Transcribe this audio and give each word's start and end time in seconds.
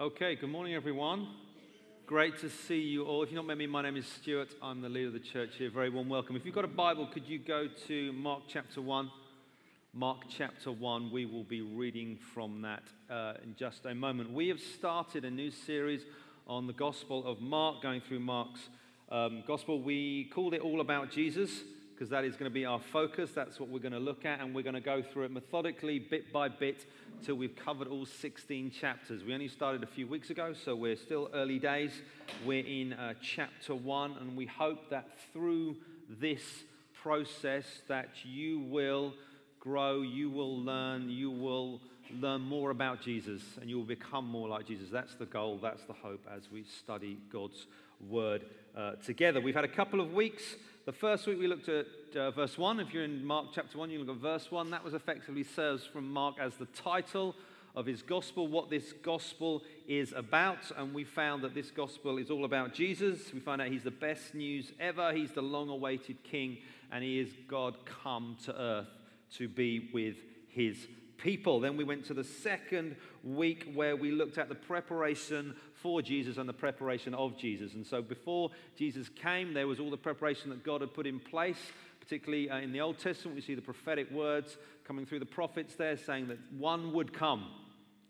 Okay, 0.00 0.36
good 0.36 0.50
morning, 0.50 0.76
everyone. 0.76 1.26
Great 2.06 2.38
to 2.38 2.48
see 2.48 2.78
you 2.78 3.04
all. 3.04 3.24
If 3.24 3.30
you've 3.30 3.34
not 3.34 3.46
met 3.46 3.58
me, 3.58 3.66
my 3.66 3.82
name 3.82 3.96
is 3.96 4.06
Stuart. 4.06 4.54
I'm 4.62 4.80
the 4.80 4.88
leader 4.88 5.08
of 5.08 5.12
the 5.12 5.18
church 5.18 5.56
here. 5.58 5.70
Very 5.70 5.90
warm 5.90 6.08
welcome. 6.08 6.36
If 6.36 6.46
you've 6.46 6.54
got 6.54 6.64
a 6.64 6.68
Bible, 6.68 7.08
could 7.12 7.26
you 7.26 7.40
go 7.40 7.66
to 7.88 8.12
Mark 8.12 8.42
chapter 8.46 8.80
1? 8.80 9.10
Mark 9.92 10.18
chapter 10.28 10.70
1, 10.70 11.10
we 11.10 11.26
will 11.26 11.42
be 11.42 11.62
reading 11.62 12.16
from 12.32 12.62
that 12.62 12.84
uh, 13.10 13.42
in 13.42 13.56
just 13.56 13.86
a 13.86 13.94
moment. 13.96 14.32
We 14.32 14.46
have 14.50 14.60
started 14.60 15.24
a 15.24 15.32
new 15.32 15.50
series 15.50 16.02
on 16.46 16.68
the 16.68 16.72
Gospel 16.72 17.26
of 17.26 17.40
Mark, 17.40 17.82
going 17.82 18.00
through 18.00 18.20
Mark's 18.20 18.68
um, 19.10 19.42
Gospel. 19.48 19.82
We 19.82 20.30
called 20.32 20.54
it 20.54 20.60
All 20.60 20.80
About 20.80 21.10
Jesus 21.10 21.50
because 21.98 22.10
that 22.10 22.24
is 22.24 22.36
going 22.36 22.48
to 22.48 22.54
be 22.54 22.64
our 22.64 22.78
focus. 22.92 23.32
That's 23.34 23.58
what 23.58 23.70
we're 23.70 23.80
going 23.80 23.90
to 23.90 23.98
look 23.98 24.24
at, 24.24 24.40
and 24.40 24.54
we're 24.54 24.62
going 24.62 24.76
to 24.76 24.80
go 24.80 25.02
through 25.02 25.24
it 25.24 25.32
methodically, 25.32 25.98
bit 25.98 26.32
by 26.32 26.48
bit, 26.48 26.86
till 27.24 27.34
we've 27.34 27.56
covered 27.56 27.88
all 27.88 28.06
16 28.06 28.70
chapters. 28.70 29.24
We 29.24 29.34
only 29.34 29.48
started 29.48 29.82
a 29.82 29.86
few 29.88 30.06
weeks 30.06 30.30
ago, 30.30 30.54
so 30.64 30.76
we're 30.76 30.94
still 30.94 31.28
early 31.34 31.58
days. 31.58 31.90
We're 32.46 32.64
in 32.64 32.92
uh, 32.92 33.14
chapter 33.20 33.74
one, 33.74 34.14
and 34.20 34.36
we 34.36 34.46
hope 34.46 34.90
that 34.90 35.08
through 35.32 35.74
this 36.08 36.42
process 37.02 37.64
that 37.88 38.10
you 38.22 38.60
will 38.60 39.12
grow, 39.58 40.02
you 40.02 40.30
will 40.30 40.56
learn, 40.56 41.10
you 41.10 41.32
will 41.32 41.80
learn 42.20 42.42
more 42.42 42.70
about 42.70 43.02
Jesus, 43.02 43.42
and 43.60 43.68
you 43.68 43.76
will 43.76 43.84
become 43.84 44.24
more 44.24 44.48
like 44.48 44.68
Jesus. 44.68 44.88
That's 44.88 45.16
the 45.16 45.26
goal, 45.26 45.58
that's 45.60 45.82
the 45.82 45.94
hope 45.94 46.24
as 46.32 46.48
we 46.48 46.62
study 46.62 47.18
God's 47.32 47.66
word 48.08 48.44
uh, 48.76 48.92
together. 49.04 49.40
We've 49.40 49.56
had 49.56 49.64
a 49.64 49.68
couple 49.68 50.00
of 50.00 50.12
weeks 50.12 50.44
the 50.88 50.92
first 50.92 51.26
week 51.26 51.38
we 51.38 51.46
looked 51.46 51.68
at 51.68 51.84
uh, 52.16 52.30
verse 52.30 52.56
1. 52.56 52.80
If 52.80 52.94
you're 52.94 53.04
in 53.04 53.22
Mark 53.22 53.48
chapter 53.52 53.76
1, 53.76 53.90
you 53.90 53.98
look 53.98 54.16
at 54.16 54.22
verse 54.22 54.50
1. 54.50 54.70
That 54.70 54.82
was 54.82 54.94
effectively 54.94 55.44
serves 55.44 55.84
from 55.84 56.10
Mark 56.10 56.36
as 56.40 56.54
the 56.54 56.64
title 56.64 57.36
of 57.76 57.84
his 57.84 58.00
gospel, 58.00 58.48
what 58.48 58.70
this 58.70 58.94
gospel 59.02 59.64
is 59.86 60.14
about. 60.16 60.72
And 60.78 60.94
we 60.94 61.04
found 61.04 61.44
that 61.44 61.54
this 61.54 61.70
gospel 61.70 62.16
is 62.16 62.30
all 62.30 62.46
about 62.46 62.72
Jesus. 62.72 63.34
We 63.34 63.40
find 63.40 63.60
out 63.60 63.68
he's 63.68 63.82
the 63.82 63.90
best 63.90 64.34
news 64.34 64.72
ever. 64.80 65.12
He's 65.12 65.30
the 65.30 65.42
long 65.42 65.68
awaited 65.68 66.24
king, 66.24 66.56
and 66.90 67.04
he 67.04 67.20
is 67.20 67.28
God 67.48 67.76
come 67.84 68.38
to 68.46 68.58
earth 68.58 68.88
to 69.34 69.46
be 69.46 69.90
with 69.92 70.16
his 70.48 70.88
people. 71.18 71.60
Then 71.60 71.76
we 71.76 71.84
went 71.84 72.06
to 72.06 72.14
the 72.14 72.24
second 72.24 72.96
week 73.22 73.70
where 73.74 73.94
we 73.94 74.10
looked 74.10 74.38
at 74.38 74.48
the 74.48 74.54
preparation 74.54 75.54
for 75.82 76.02
Jesus 76.02 76.36
and 76.38 76.48
the 76.48 76.52
preparation 76.52 77.14
of 77.14 77.36
Jesus. 77.36 77.74
And 77.74 77.86
so 77.86 78.02
before 78.02 78.50
Jesus 78.76 79.08
came, 79.08 79.54
there 79.54 79.66
was 79.66 79.80
all 79.80 79.90
the 79.90 79.96
preparation 79.96 80.50
that 80.50 80.64
God 80.64 80.80
had 80.80 80.94
put 80.94 81.06
in 81.06 81.20
place. 81.20 81.58
Particularly 82.00 82.50
uh, 82.50 82.58
in 82.58 82.72
the 82.72 82.80
Old 82.80 82.98
Testament, 82.98 83.34
we 83.34 83.42
see 83.42 83.54
the 83.54 83.62
prophetic 83.62 84.10
words 84.10 84.56
coming 84.84 85.04
through 85.04 85.18
the 85.18 85.26
prophets 85.26 85.74
there 85.74 85.96
saying 85.96 86.28
that 86.28 86.38
one 86.56 86.92
would 86.92 87.12
come. 87.12 87.50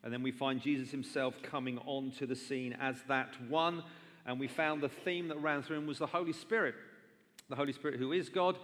And 0.05 0.13
then 0.13 0.23
we 0.23 0.31
find 0.31 0.61
Jesus 0.61 0.91
himself 0.91 1.35
coming 1.43 1.79
onto 1.79 2.27
the 2.27 2.37
scene 2.37 2.77
as 2.81 2.97
that 3.09 3.31
one. 3.49 3.83
And 4.25 4.39
we 4.39 4.47
found 4.47 4.83
the 4.83 4.89
theme 4.89 5.29
that 5.29 5.39
ran 5.43 5.63
through 5.63 5.79
him 5.79 5.87
was 5.87 5.99
the 5.99 6.07
Holy 6.07 6.33
Spirit. 6.33 6.75
The 7.49 7.57
Holy 7.57 7.73
Spirit, 7.73 7.99
who 7.99 8.13
is 8.13 8.29
God, 8.29 8.57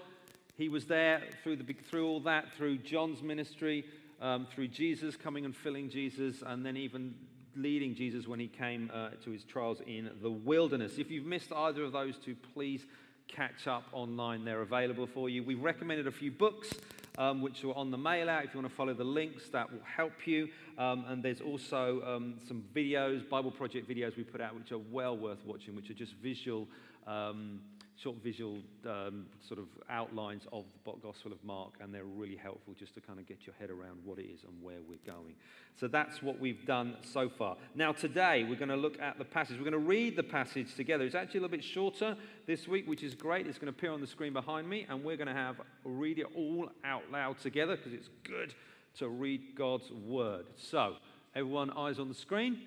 he 0.57 0.69
was 0.69 0.87
there 0.87 1.23
through, 1.43 1.57
the, 1.57 1.73
through 1.91 2.07
all 2.07 2.21
that, 2.21 2.53
through 2.57 2.79
John's 2.79 3.23
ministry, 3.23 3.85
um, 4.21 4.47
through 4.55 4.69
Jesus 4.69 5.17
coming 5.17 5.45
and 5.45 5.57
filling 5.57 5.91
Jesus, 5.91 6.43
and 6.47 6.65
then 6.65 6.77
even 6.77 7.15
leading 7.57 7.95
Jesus 7.95 8.27
when 8.27 8.41
he 8.41 8.49
came 8.49 8.91
uh, 8.93 9.11
to 9.25 9.31
his 9.31 9.45
trials 9.45 9.79
in 9.87 10.11
the 10.23 10.31
wilderness. 10.31 10.99
If 10.99 11.11
you've 11.11 11.27
missed 11.27 11.53
either 11.53 11.85
of 11.85 11.93
those 11.93 12.17
two, 12.19 12.37
please 12.55 12.85
catch 13.29 13.67
up 13.67 13.85
online. 13.93 14.45
They're 14.45 14.63
available 14.63 15.07
for 15.07 15.29
you. 15.29 15.43
We've 15.43 15.63
recommended 15.63 16.07
a 16.07 16.13
few 16.13 16.31
books. 16.31 16.73
Um, 17.17 17.43
which 17.43 17.63
are 17.63 17.73
on 17.75 17.93
the 17.93 17.97
mail 17.97 18.29
out. 18.29 18.45
If 18.45 18.55
you 18.55 18.61
want 18.61 18.73
to 18.73 18.77
follow 18.77 18.93
the 18.93 19.05
links, 19.05 19.49
that 19.51 19.71
will 19.71 19.79
help 19.85 20.27
you. 20.27 20.49
Um, 20.77 21.05
and 21.07 21.23
there's 21.23 21.41
also 21.41 22.03
um, 22.05 22.41
some 22.49 22.65
videos, 22.75 23.29
Bible 23.29 23.53
Project 23.53 23.89
videos 23.89 24.17
we 24.17 24.25
put 24.25 24.41
out, 24.41 24.57
which 24.57 24.73
are 24.73 24.81
well 24.91 25.17
worth 25.17 25.39
watching, 25.47 25.77
which 25.77 25.91
are 25.91 25.95
just 25.95 26.15
visual 26.15 26.67
um, 27.07 27.61
short 27.97 28.17
visual 28.23 28.59
um, 28.87 29.27
sort 29.47 29.61
of 29.61 29.67
outlines 29.89 30.43
of 30.53 30.65
the 30.85 30.93
Gospel 31.03 31.33
of 31.33 31.43
Mark, 31.45 31.75
and 31.81 31.95
they're 31.95 32.05
really 32.05 32.37
helpful 32.37 32.75
just 32.79 32.95
to 32.95 33.01
kind 33.01 33.19
of 33.19 33.27
get 33.27 33.47
your 33.47 33.55
head 33.59 33.71
around 33.71 33.99
what 34.05 34.19
it 34.19 34.27
is 34.27 34.41
and 34.43 34.53
where 34.63 34.79
we're 34.89 34.99
going. 35.07 35.35
So 35.79 35.87
that's 35.89 36.23
what 36.23 36.41
we've 36.41 36.65
done 36.67 36.97
so 37.03 37.29
far. 37.29 37.57
Now, 37.75 37.93
today, 37.93 38.45
we're 38.49 38.57
going 38.57 38.69
to 38.69 38.77
look 38.77 39.01
at 39.01 39.19
the 39.19 39.25
passage. 39.25 39.57
We're 39.57 39.71
going 39.71 39.73
to 39.73 39.79
read 39.79 40.17
the 40.17 40.25
passage 40.25 40.75
together. 40.75 41.05
It's 41.05 41.15
actually 41.15 41.39
a 41.39 41.43
little 41.43 41.57
bit 41.57 41.65
shorter 41.65 42.17
this 42.47 42.67
week, 42.67 42.89
which 42.89 43.03
is 43.03 43.15
great. 43.15 43.47
It's 43.47 43.59
going 43.59 43.73
to 43.73 43.79
appear 43.79 43.93
on 43.93 44.01
the 44.01 44.07
screen 44.07 44.33
behind 44.33 44.69
me, 44.69 44.87
and 44.89 45.05
we're 45.05 45.17
going 45.17 45.29
to 45.29 45.35
have 45.35 45.61
read 45.85 46.19
it 46.19 46.27
all 46.37 46.71
out 46.85 47.03
loud 47.13 47.39
together 47.39 47.77
because 47.77 47.93
it's 47.93 48.09
good 48.25 48.55
to 48.99 49.09
read 49.09 49.57
God's 49.57 49.91
word. 49.91 50.47
So, 50.57 50.97
everyone, 51.35 51.71
eyes 51.71 51.99
on 51.99 52.09
the 52.09 52.15
screen. 52.15 52.61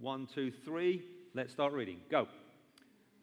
One, 0.00 0.26
two, 0.26 0.52
three. 0.64 1.04
Let's 1.34 1.52
start 1.52 1.72
reading. 1.72 1.98
Go. 2.10 2.26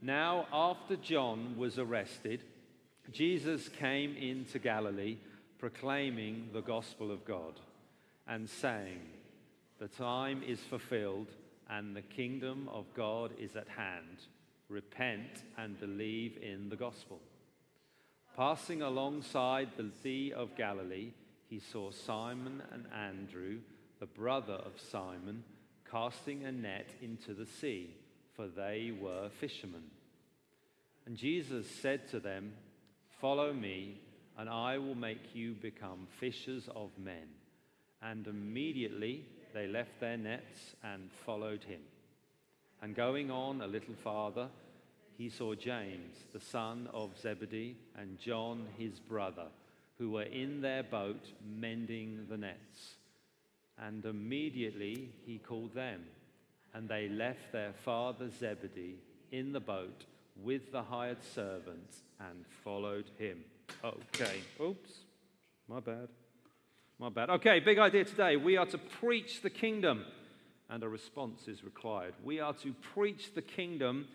Now, 0.06 0.48
after 0.52 0.98
John 0.98 1.56
was 1.58 1.80
arrested, 1.80 2.44
Jesus 3.14 3.70
came 3.70 4.18
into 4.18 4.60
Galilee 4.60 5.16
proclaiming 5.60 6.50
the 6.52 6.60
gospel 6.60 7.10
of 7.10 7.24
God 7.24 7.54
and 8.28 8.50
saying, 8.50 9.00
The 9.80 9.88
time 9.88 10.44
is 10.46 10.60
fulfilled 10.60 11.30
and 11.70 11.96
the 11.96 12.02
kingdom 12.02 12.68
of 12.74 12.84
God 12.94 13.32
is 13.40 13.56
at 13.56 13.70
hand. 13.70 14.28
Repent 14.68 15.44
and 15.58 15.80
believe 15.80 16.38
in 16.42 16.68
the 16.68 16.76
gospel. 16.76 17.22
Passing 18.36 18.82
alongside 18.82 19.70
the 19.78 19.90
Sea 20.02 20.34
of 20.34 20.58
Galilee, 20.58 21.12
he 21.50 21.62
saw 21.62 21.92
Simon 21.92 22.62
and 22.74 22.88
Andrew, 22.94 23.60
the 24.02 24.06
brother 24.06 24.60
of 24.66 24.74
Simon, 24.92 25.46
casting 25.90 26.44
a 26.44 26.52
net 26.52 26.90
into 27.02 27.34
the 27.34 27.46
sea 27.46 27.96
for 28.36 28.48
they 28.48 28.92
were 29.00 29.30
fishermen. 29.40 29.84
And 31.06 31.18
Jesus 31.18 31.68
said 31.82 32.10
to 32.10 32.20
them, 32.20 32.54
Follow 33.20 33.54
me, 33.54 34.00
and 34.38 34.50
I 34.50 34.78
will 34.78 34.96
make 34.96 35.36
you 35.36 35.54
become 35.54 36.08
fishers 36.20 36.68
of 36.76 36.90
men. 36.98 37.28
And 38.02 38.28
immediately 38.28 39.26
they 39.54 39.68
left 39.68 40.00
their 40.00 40.18
nets 40.18 40.76
and 40.84 41.10
followed 41.26 41.64
him. 41.64 41.82
And 42.82 42.96
going 42.96 43.32
on 43.32 43.62
a 43.62 43.68
little 43.68 43.96
farther, 44.04 44.50
he 45.18 45.30
saw 45.30 45.56
James, 45.56 46.16
the 46.34 46.40
son 46.40 46.90
of 46.94 47.12
Zebedee, 47.22 47.78
and 47.98 48.20
John, 48.20 48.66
his 48.78 49.00
brother, 49.00 49.48
who 49.98 50.12
were 50.12 50.24
in 50.24 50.62
their 50.62 50.84
boat 50.84 51.24
mending 51.46 52.26
the 52.30 52.38
nets. 52.38 52.96
And 53.78 54.04
immediately 54.04 55.12
he 55.26 55.38
called 55.38 55.74
them 55.74 56.02
and 56.74 56.90
they 56.90 57.08
left 57.10 57.52
their 57.52 57.74
father 57.86 58.30
Zebedee 58.30 59.00
in 59.32 59.52
the 59.52 59.60
boat 59.60 60.06
with 60.42 60.72
the 60.72 60.82
hired 60.82 61.24
servants 61.24 62.02
and 62.20 62.46
followed 62.64 63.06
him. 63.18 63.44
Okay. 63.84 64.42
Oops. 64.62 64.92
My 65.68 65.80
bad. 65.80 66.08
My 67.00 67.10
bad. 67.10 67.30
Okay, 67.30 67.60
big 67.60 67.80
idea 67.80 68.06
today. 68.06 68.36
We 68.36 68.58
are 68.58 68.66
to 68.68 68.78
preach 68.78 69.42
the 69.42 69.50
kingdom, 69.50 70.06
and 70.70 70.84
a 70.84 70.90
response 70.90 71.48
is 71.48 71.64
required. 71.64 72.14
We 72.24 72.40
are 72.40 72.54
to 72.56 72.74
preach 72.94 73.34
the 73.34 73.42
kingdom, 73.42 74.08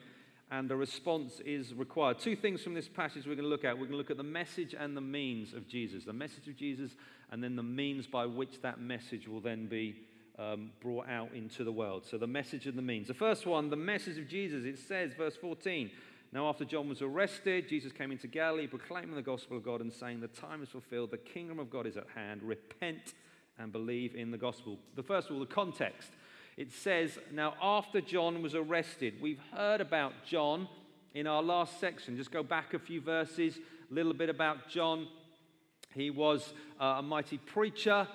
and 0.50 0.70
a 0.70 0.76
response 0.76 1.40
is 1.44 1.74
required. 1.74 2.18
Two 2.18 2.36
things 2.36 2.62
from 2.62 2.74
this 2.74 2.88
passage 2.88 3.26
we're 3.26 3.34
going 3.34 3.44
to 3.44 3.50
look 3.50 3.64
at. 3.64 3.74
We're 3.74 3.86
going 3.86 3.92
to 3.92 3.96
look 3.98 4.10
at 4.10 4.16
the 4.16 4.22
message 4.22 4.74
and 4.78 4.96
the 4.96 5.00
means 5.00 5.52
of 5.52 5.68
Jesus. 5.68 6.04
The 6.04 6.12
message 6.12 6.48
of 6.48 6.56
Jesus, 6.56 6.92
and 7.30 7.42
then 7.42 7.56
the 7.56 7.62
means 7.62 8.06
by 8.06 8.26
which 8.26 8.60
that 8.62 8.80
message 8.80 9.28
will 9.28 9.40
then 9.40 9.66
be 9.66 9.96
um, 10.38 10.70
brought 10.80 11.08
out 11.08 11.30
into 11.34 11.64
the 11.64 11.72
world. 11.72 12.04
So, 12.06 12.16
the 12.16 12.26
message 12.26 12.66
and 12.66 12.78
the 12.78 12.82
means. 12.82 13.08
The 13.08 13.14
first 13.14 13.46
one, 13.46 13.70
the 13.70 13.76
message 13.76 14.18
of 14.18 14.28
Jesus, 14.28 14.64
it 14.64 14.78
says, 14.78 15.12
verse 15.14 15.36
14. 15.36 15.90
Now, 16.32 16.48
after 16.48 16.64
John 16.64 16.88
was 16.88 17.00
arrested, 17.00 17.68
Jesus 17.68 17.90
came 17.90 18.12
into 18.12 18.26
Galilee, 18.26 18.66
proclaiming 18.66 19.14
the 19.14 19.22
gospel 19.22 19.56
of 19.56 19.64
God 19.64 19.80
and 19.80 19.92
saying, 19.92 20.20
The 20.20 20.28
time 20.28 20.62
is 20.62 20.68
fulfilled, 20.68 21.10
the 21.10 21.18
kingdom 21.18 21.58
of 21.58 21.70
God 21.70 21.86
is 21.86 21.96
at 21.96 22.06
hand. 22.14 22.42
Repent 22.42 23.14
and 23.58 23.72
believe 23.72 24.14
in 24.14 24.30
the 24.30 24.38
gospel. 24.38 24.78
The 24.94 25.02
first 25.02 25.28
of 25.28 25.34
all, 25.34 25.40
the 25.40 25.46
context. 25.46 26.10
It 26.56 26.72
says, 26.72 27.18
Now, 27.32 27.54
after 27.62 28.00
John 28.00 28.42
was 28.42 28.54
arrested, 28.54 29.14
we've 29.20 29.40
heard 29.52 29.80
about 29.80 30.12
John 30.26 30.68
in 31.14 31.26
our 31.26 31.42
last 31.42 31.80
section. 31.80 32.16
Just 32.16 32.30
go 32.30 32.42
back 32.42 32.74
a 32.74 32.78
few 32.78 33.00
verses, 33.00 33.58
a 33.90 33.94
little 33.94 34.12
bit 34.12 34.28
about 34.28 34.68
John. 34.68 35.08
He 35.94 36.10
was 36.10 36.52
uh, 36.78 36.96
a 36.98 37.02
mighty 37.02 37.38
preacher 37.38 38.06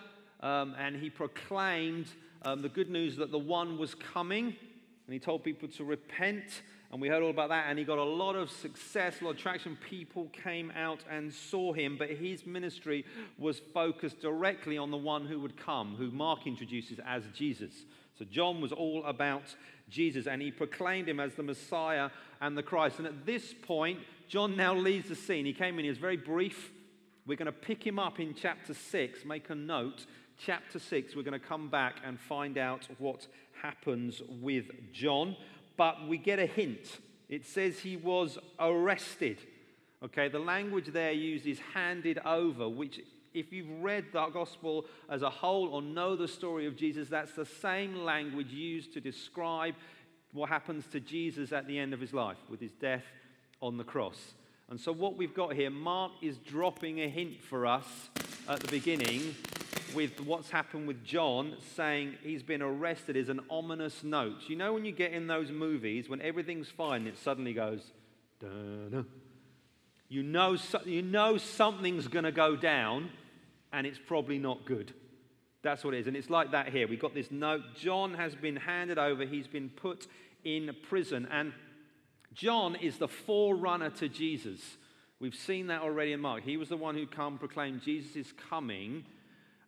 um, 0.44 0.76
and 0.78 0.96
he 0.96 1.10
proclaimed 1.10 2.08
um, 2.44 2.62
the 2.62 2.70
good 2.70 2.90
news 2.90 3.16
that 3.16 3.32
the 3.32 3.40
one 3.40 3.78
was 3.78 3.96
coming, 3.96 4.48
and 4.48 5.14
he 5.14 5.20
told 5.20 5.44
people 5.44 5.70
to 5.70 5.84
repent. 5.84 6.62
And 6.92 7.02
we 7.02 7.08
heard 7.08 7.24
all 7.24 7.32
about 7.32 7.50
that, 7.50 7.66
and 7.70 7.80
he 7.80 7.86
got 7.86 7.98
a 7.98 8.04
lot 8.04 8.36
of 8.36 8.52
success, 8.52 9.20
a 9.20 9.24
lot 9.24 9.32
of 9.32 9.38
traction. 9.38 9.78
People 9.90 10.30
came 10.44 10.72
out 10.76 11.00
and 11.10 11.34
saw 11.34 11.74
him, 11.74 11.96
but 11.98 12.10
his 12.10 12.46
ministry 12.46 13.04
was 13.40 13.60
focused 13.74 14.20
directly 14.20 14.78
on 14.78 14.92
the 14.92 14.98
one 14.98 15.26
who 15.26 15.40
would 15.40 15.58
come, 15.58 15.96
who 15.96 16.12
Mark 16.12 16.46
introduces 16.46 17.00
as 17.08 17.24
Jesus. 17.34 17.86
So 18.20 18.26
John 18.26 18.62
was 18.62 18.72
all 18.72 19.04
about 19.06 19.56
Jesus, 19.90 20.28
and 20.28 20.42
he 20.42 20.52
proclaimed 20.52 21.10
him 21.10 21.20
as 21.20 21.34
the 21.34 21.42
Messiah 21.42 22.10
and 22.42 22.56
the 22.56 22.62
Christ. 22.62 23.00
And 23.00 23.08
at 23.08 23.26
this 23.26 23.54
point, 23.54 24.00
John 24.28 24.56
now 24.56 24.76
leaves 24.76 25.10
the 25.10 25.16
scene. 25.16 25.46
He 25.46 25.54
came 25.54 25.80
in, 25.80 25.86
he 25.86 25.90
was 25.90 25.98
very 25.98 26.18
brief. 26.18 26.70
We're 27.26 27.38
going 27.38 27.46
to 27.46 27.52
pick 27.54 27.86
him 27.86 27.98
up 27.98 28.20
in 28.20 28.36
chapter 28.36 28.74
6, 28.74 29.26
make 29.26 29.50
a 29.50 29.56
note 29.56 30.06
chapter 30.38 30.80
6, 30.80 31.16
we're 31.16 31.24
going 31.24 31.40
to 31.40 31.46
come 31.46 31.70
back 31.70 31.96
and 32.06 32.20
find 32.20 32.58
out 32.58 32.88
what 32.98 33.28
happens 33.62 34.22
with 34.42 34.66
John. 34.92 35.36
But 35.78 36.08
we 36.08 36.18
get 36.18 36.40
a 36.40 36.46
hint. 36.46 37.00
It 37.30 37.46
says 37.46 37.80
he 37.80 37.98
was 37.98 38.38
arrested. 38.60 39.38
Okay, 40.04 40.28
the 40.28 40.40
language 40.40 40.88
there 40.88 41.12
used 41.12 41.48
is 41.48 41.60
handed 41.74 42.20
over, 42.26 42.68
which, 42.68 43.00
if 43.34 43.52
you've 43.52 43.82
read 43.82 44.06
the 44.12 44.28
gospel 44.28 44.86
as 45.10 45.22
a 45.22 45.30
whole 45.30 45.70
or 45.70 45.82
know 45.82 46.16
the 46.16 46.28
story 46.28 46.68
of 46.68 46.76
Jesus, 46.76 47.10
that's 47.10 47.34
the 47.34 47.46
same 47.46 48.04
language 48.04 48.52
used 48.52 48.94
to 48.94 49.02
describe 49.02 49.76
what 50.34 50.50
happens 50.50 50.86
to 50.88 51.00
Jesus 51.00 51.52
at 51.52 51.68
the 51.68 51.80
end 51.80 51.94
of 51.94 52.00
his 52.00 52.14
life 52.14 52.38
with 52.50 52.60
his 52.60 52.74
death 52.74 53.06
on 53.62 53.78
the 53.78 53.84
cross. 53.84 54.34
And 54.70 54.80
so, 54.80 54.92
what 54.92 55.16
we've 55.16 55.34
got 55.34 55.54
here, 55.54 55.70
Mark 55.70 56.12
is 56.22 56.38
dropping 56.38 57.02
a 57.02 57.08
hint 57.08 57.42
for 57.42 57.66
us 57.66 58.10
at 58.48 58.60
the 58.60 58.68
beginning 58.68 59.36
with 59.94 60.20
what's 60.22 60.50
happened 60.50 60.88
with 60.88 61.04
John, 61.04 61.56
saying 61.76 62.16
he's 62.24 62.44
been 62.44 62.62
arrested, 62.62 63.16
is 63.16 63.30
an 63.30 63.42
ominous 63.50 64.04
note. 64.04 64.42
You 64.48 64.56
know, 64.56 64.74
when 64.74 64.86
you 64.86 64.92
get 64.92 65.14
in 65.14 65.28
those 65.28 65.52
movies, 65.52 66.10
when 66.10 66.22
everything's 66.22 66.70
fine, 66.70 67.08
it 67.08 67.18
suddenly 67.18 67.54
goes, 67.54 67.82
you 70.10 70.24
know, 70.24 70.58
you 70.86 71.02
know 71.02 71.38
something's 71.38 72.08
going 72.08 72.26
to 72.26 72.32
go 72.32 72.56
down, 72.56 73.10
and 73.72 73.88
it's 73.88 74.00
probably 74.00 74.38
not 74.38 74.66
good. 74.66 74.94
That's 75.62 75.84
what 75.84 75.94
it 75.94 76.02
is. 76.02 76.08
And 76.08 76.18
it's 76.18 76.30
like 76.30 76.52
that 76.52 76.70
here. 76.70 76.88
We've 76.88 77.00
got 77.00 77.14
this 77.14 77.32
note. 77.32 77.62
John 77.80 78.14
has 78.16 78.36
been 78.36 78.58
handed 78.58 78.98
over, 78.98 79.26
he's 79.26 79.48
been 79.48 79.70
put 79.70 80.08
in 80.44 80.76
prison. 80.90 81.28
And 81.32 81.54
John 82.34 82.76
is 82.76 82.98
the 82.98 83.08
forerunner 83.08 83.90
to 83.92 84.10
Jesus. 84.10 84.60
We've 85.20 85.36
seen 85.36 85.68
that 85.68 85.82
already 85.82 86.12
in 86.12 86.20
Mark. 86.20 86.44
He 86.44 86.58
was 86.58 86.68
the 86.68 86.76
one 86.76 86.96
who 86.96 87.08
come 87.08 87.38
proclaimed 87.38 87.82
Jesus 87.82 88.16
is 88.18 88.34
coming. 88.50 89.06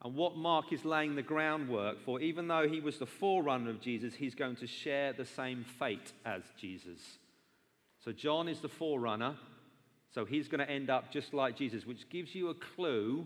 And 0.06 0.14
what 0.14 0.38
Mark 0.38 0.72
is 0.72 0.86
laying 0.86 1.16
the 1.16 1.24
groundwork 1.24 2.00
for, 2.06 2.22
even 2.22 2.48
though 2.48 2.68
he 2.70 2.80
was 2.80 3.00
the 3.00 3.08
forerunner 3.08 3.72
of 3.72 3.82
Jesus, 3.82 4.14
he's 4.14 4.36
going 4.36 4.56
to 4.58 4.68
share 4.68 5.14
the 5.14 5.26
same 5.26 5.66
fate 5.80 6.14
as 6.24 6.44
Jesus. 6.60 7.00
So 8.04 8.12
John 8.12 8.48
is 8.48 8.60
the 8.60 8.70
forerunner. 8.70 9.36
So 10.14 10.24
he's 10.24 10.48
going 10.48 10.60
to 10.60 10.70
end 10.70 10.92
up 10.92 11.12
just 11.12 11.34
like 11.34 11.58
Jesus, 11.58 11.88
which 11.88 12.08
gives 12.08 12.36
you 12.36 12.50
a 12.50 12.54
clue 12.54 13.26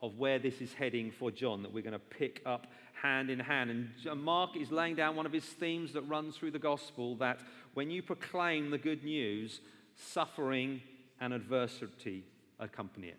of 0.00 0.16
where 0.16 0.38
this 0.38 0.62
is 0.62 0.72
heading 0.72 1.10
for 1.10 1.30
John 1.30 1.62
that 1.62 1.74
we're 1.74 1.82
going 1.82 1.92
to 1.92 1.98
pick 1.98 2.40
up 2.46 2.68
hand 2.94 3.28
in 3.28 3.38
hand. 3.38 3.90
And 4.06 4.22
Mark 4.24 4.56
is 4.56 4.72
laying 4.72 4.96
down 4.96 5.14
one 5.14 5.26
of 5.26 5.32
his 5.32 5.44
themes 5.44 5.92
that 5.92 6.08
runs 6.08 6.36
through 6.36 6.52
the 6.52 6.58
gospel 6.58 7.16
that 7.16 7.38
when 7.74 7.90
you 7.90 8.02
proclaim 8.02 8.70
the 8.70 8.78
good 8.78 9.04
news, 9.04 9.60
suffering 9.94 10.80
and 11.20 11.34
adversity 11.34 12.24
accompany 12.58 13.08
it. 13.08 13.18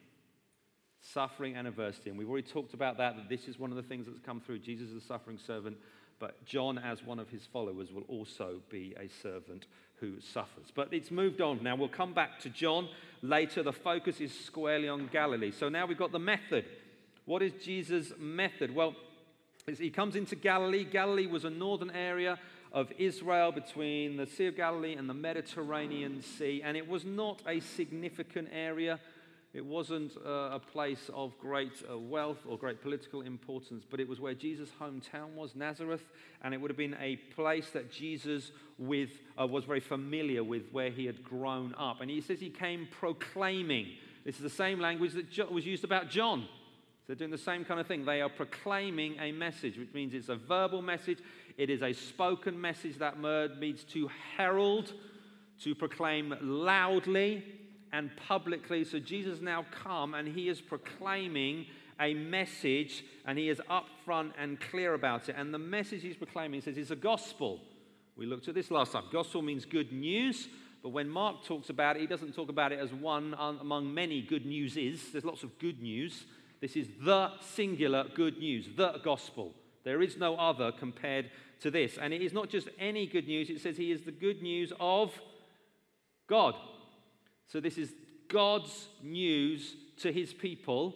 Suffering 1.01 1.55
and 1.55 1.67
adversity. 1.67 2.09
And 2.09 2.19
we've 2.19 2.29
already 2.29 2.47
talked 2.47 2.73
about 2.73 2.97
that, 2.97 3.15
that 3.15 3.29
this 3.29 3.47
is 3.47 3.57
one 3.57 3.71
of 3.71 3.77
the 3.77 3.83
things 3.83 4.05
that's 4.05 4.19
come 4.19 4.41
through. 4.41 4.59
Jesus 4.59 4.89
is 4.89 5.03
a 5.03 5.05
suffering 5.05 5.37
servant, 5.37 5.77
but 6.19 6.45
John, 6.45 6.77
as 6.77 7.03
one 7.03 7.19
of 7.19 7.29
his 7.29 7.45
followers, 7.45 7.91
will 7.91 8.03
also 8.09 8.61
be 8.69 8.93
a 8.99 9.07
servant 9.21 9.65
who 9.99 10.19
suffers. 10.19 10.67
But 10.73 10.93
it's 10.93 11.11
moved 11.11 11.41
on. 11.41 11.63
Now 11.63 11.75
we'll 11.75 11.87
come 11.87 12.13
back 12.13 12.39
to 12.41 12.49
John 12.49 12.89
later. 13.21 13.63
The 13.63 13.73
focus 13.73 14.19
is 14.19 14.37
squarely 14.37 14.89
on 14.89 15.09
Galilee. 15.11 15.51
So 15.51 15.69
now 15.69 15.85
we've 15.85 15.97
got 15.97 16.11
the 16.11 16.19
method. 16.19 16.65
What 17.25 17.41
is 17.41 17.53
Jesus' 17.63 18.11
method? 18.17 18.73
Well, 18.75 18.95
he 19.65 19.89
comes 19.89 20.15
into 20.15 20.35
Galilee. 20.35 20.83
Galilee 20.83 21.27
was 21.27 21.45
a 21.45 21.49
northern 21.49 21.91
area 21.91 22.39
of 22.71 22.91
Israel 22.97 23.51
between 23.51 24.17
the 24.17 24.25
Sea 24.25 24.47
of 24.47 24.55
Galilee 24.55 24.95
and 24.95 25.09
the 25.09 25.13
Mediterranean 25.13 26.21
Sea, 26.21 26.61
and 26.63 26.77
it 26.77 26.87
was 26.87 27.05
not 27.05 27.41
a 27.47 27.59
significant 27.59 28.49
area. 28.51 28.99
It 29.51 29.65
wasn't 29.65 30.15
uh, 30.23 30.51
a 30.51 30.59
place 30.59 31.09
of 31.11 31.35
great 31.39 31.71
uh, 31.91 31.97
wealth 31.97 32.37
or 32.47 32.55
great 32.55 32.83
political 32.83 33.21
importance, 33.21 33.83
but 33.89 33.99
it 33.99 34.07
was 34.07 34.19
where 34.19 34.35
Jesus' 34.35 34.69
hometown 34.79 35.33
was, 35.33 35.55
Nazareth, 35.55 36.03
and 36.43 36.53
it 36.53 36.61
would 36.61 36.69
have 36.69 36.77
been 36.77 36.95
a 36.99 37.15
place 37.35 37.71
that 37.71 37.91
Jesus 37.91 38.51
with, 38.77 39.09
uh, 39.39 39.47
was 39.47 39.63
very 39.63 39.79
familiar 39.79 40.43
with, 40.43 40.69
where 40.71 40.91
he 40.91 41.07
had 41.07 41.23
grown 41.23 41.73
up. 41.79 41.99
And 41.99 42.11
he 42.11 42.21
says 42.21 42.39
he 42.39 42.51
came 42.51 42.87
proclaiming. 42.91 43.87
This 44.23 44.35
is 44.35 44.41
the 44.41 44.51
same 44.51 44.79
language 44.79 45.13
that 45.13 45.51
was 45.51 45.65
used 45.65 45.83
about 45.83 46.11
John. 46.11 46.47
They're 47.07 47.15
doing 47.15 47.31
the 47.31 47.37
same 47.39 47.65
kind 47.65 47.79
of 47.79 47.87
thing. 47.87 48.05
They 48.05 48.21
are 48.21 48.29
proclaiming 48.29 49.15
a 49.19 49.31
message, 49.31 49.79
which 49.79 49.95
means 49.95 50.13
it's 50.13 50.29
a 50.29 50.35
verbal 50.35 50.83
message, 50.83 51.17
it 51.57 51.71
is 51.71 51.81
a 51.81 51.91
spoken 51.91 52.61
message. 52.61 52.99
That 52.99 53.19
word 53.19 53.59
means 53.59 53.83
to 53.85 54.11
herald, 54.37 54.93
to 55.63 55.73
proclaim 55.73 56.35
loudly 56.39 57.43
and 57.91 58.09
publicly. 58.27 58.83
So 58.83 58.99
Jesus 58.99 59.41
now 59.41 59.65
come 59.71 60.13
and 60.13 60.27
he 60.27 60.49
is 60.49 60.61
proclaiming 60.61 61.65
a 61.99 62.13
message 62.13 63.03
and 63.25 63.37
he 63.37 63.49
is 63.49 63.61
upfront 63.69 64.31
and 64.37 64.59
clear 64.59 64.93
about 64.93 65.29
it. 65.29 65.35
And 65.37 65.53
the 65.53 65.59
message 65.59 66.01
he's 66.01 66.15
proclaiming 66.15 66.61
says 66.61 66.77
it's 66.77 66.91
a 66.91 66.95
gospel. 66.95 67.61
We 68.15 68.25
looked 68.25 68.47
at 68.47 68.55
this 68.55 68.71
last 68.71 68.91
time. 68.93 69.05
Gospel 69.11 69.41
means 69.41 69.65
good 69.65 69.91
news, 69.91 70.47
but 70.81 70.89
when 70.89 71.09
Mark 71.09 71.43
talks 71.43 71.69
about 71.69 71.95
it, 71.95 72.01
he 72.01 72.07
doesn't 72.07 72.33
talk 72.33 72.49
about 72.49 72.71
it 72.71 72.79
as 72.79 72.93
one 72.93 73.35
among 73.37 73.93
many 73.93 74.21
good 74.21 74.45
news 74.45 74.77
is. 74.77 75.11
There's 75.11 75.25
lots 75.25 75.43
of 75.43 75.57
good 75.59 75.81
news. 75.81 76.25
This 76.61 76.75
is 76.75 76.87
the 77.01 77.31
singular 77.39 78.05
good 78.15 78.37
news, 78.37 78.67
the 78.75 78.99
gospel. 79.03 79.53
There 79.83 80.01
is 80.01 80.17
no 80.17 80.35
other 80.35 80.71
compared 80.71 81.31
to 81.61 81.71
this. 81.71 81.97
And 81.97 82.13
it 82.13 82.21
is 82.21 82.33
not 82.33 82.49
just 82.49 82.67
any 82.77 83.07
good 83.07 83.27
news, 83.27 83.49
it 83.49 83.61
says 83.61 83.77
he 83.77 83.91
is 83.91 84.01
the 84.01 84.11
good 84.11 84.41
news 84.41 84.73
of 84.79 85.13
God. 86.27 86.55
So 87.51 87.59
this 87.59 87.77
is 87.77 87.93
God's 88.27 88.87
news 89.03 89.75
to 89.97 90.11
his 90.11 90.33
people, 90.33 90.95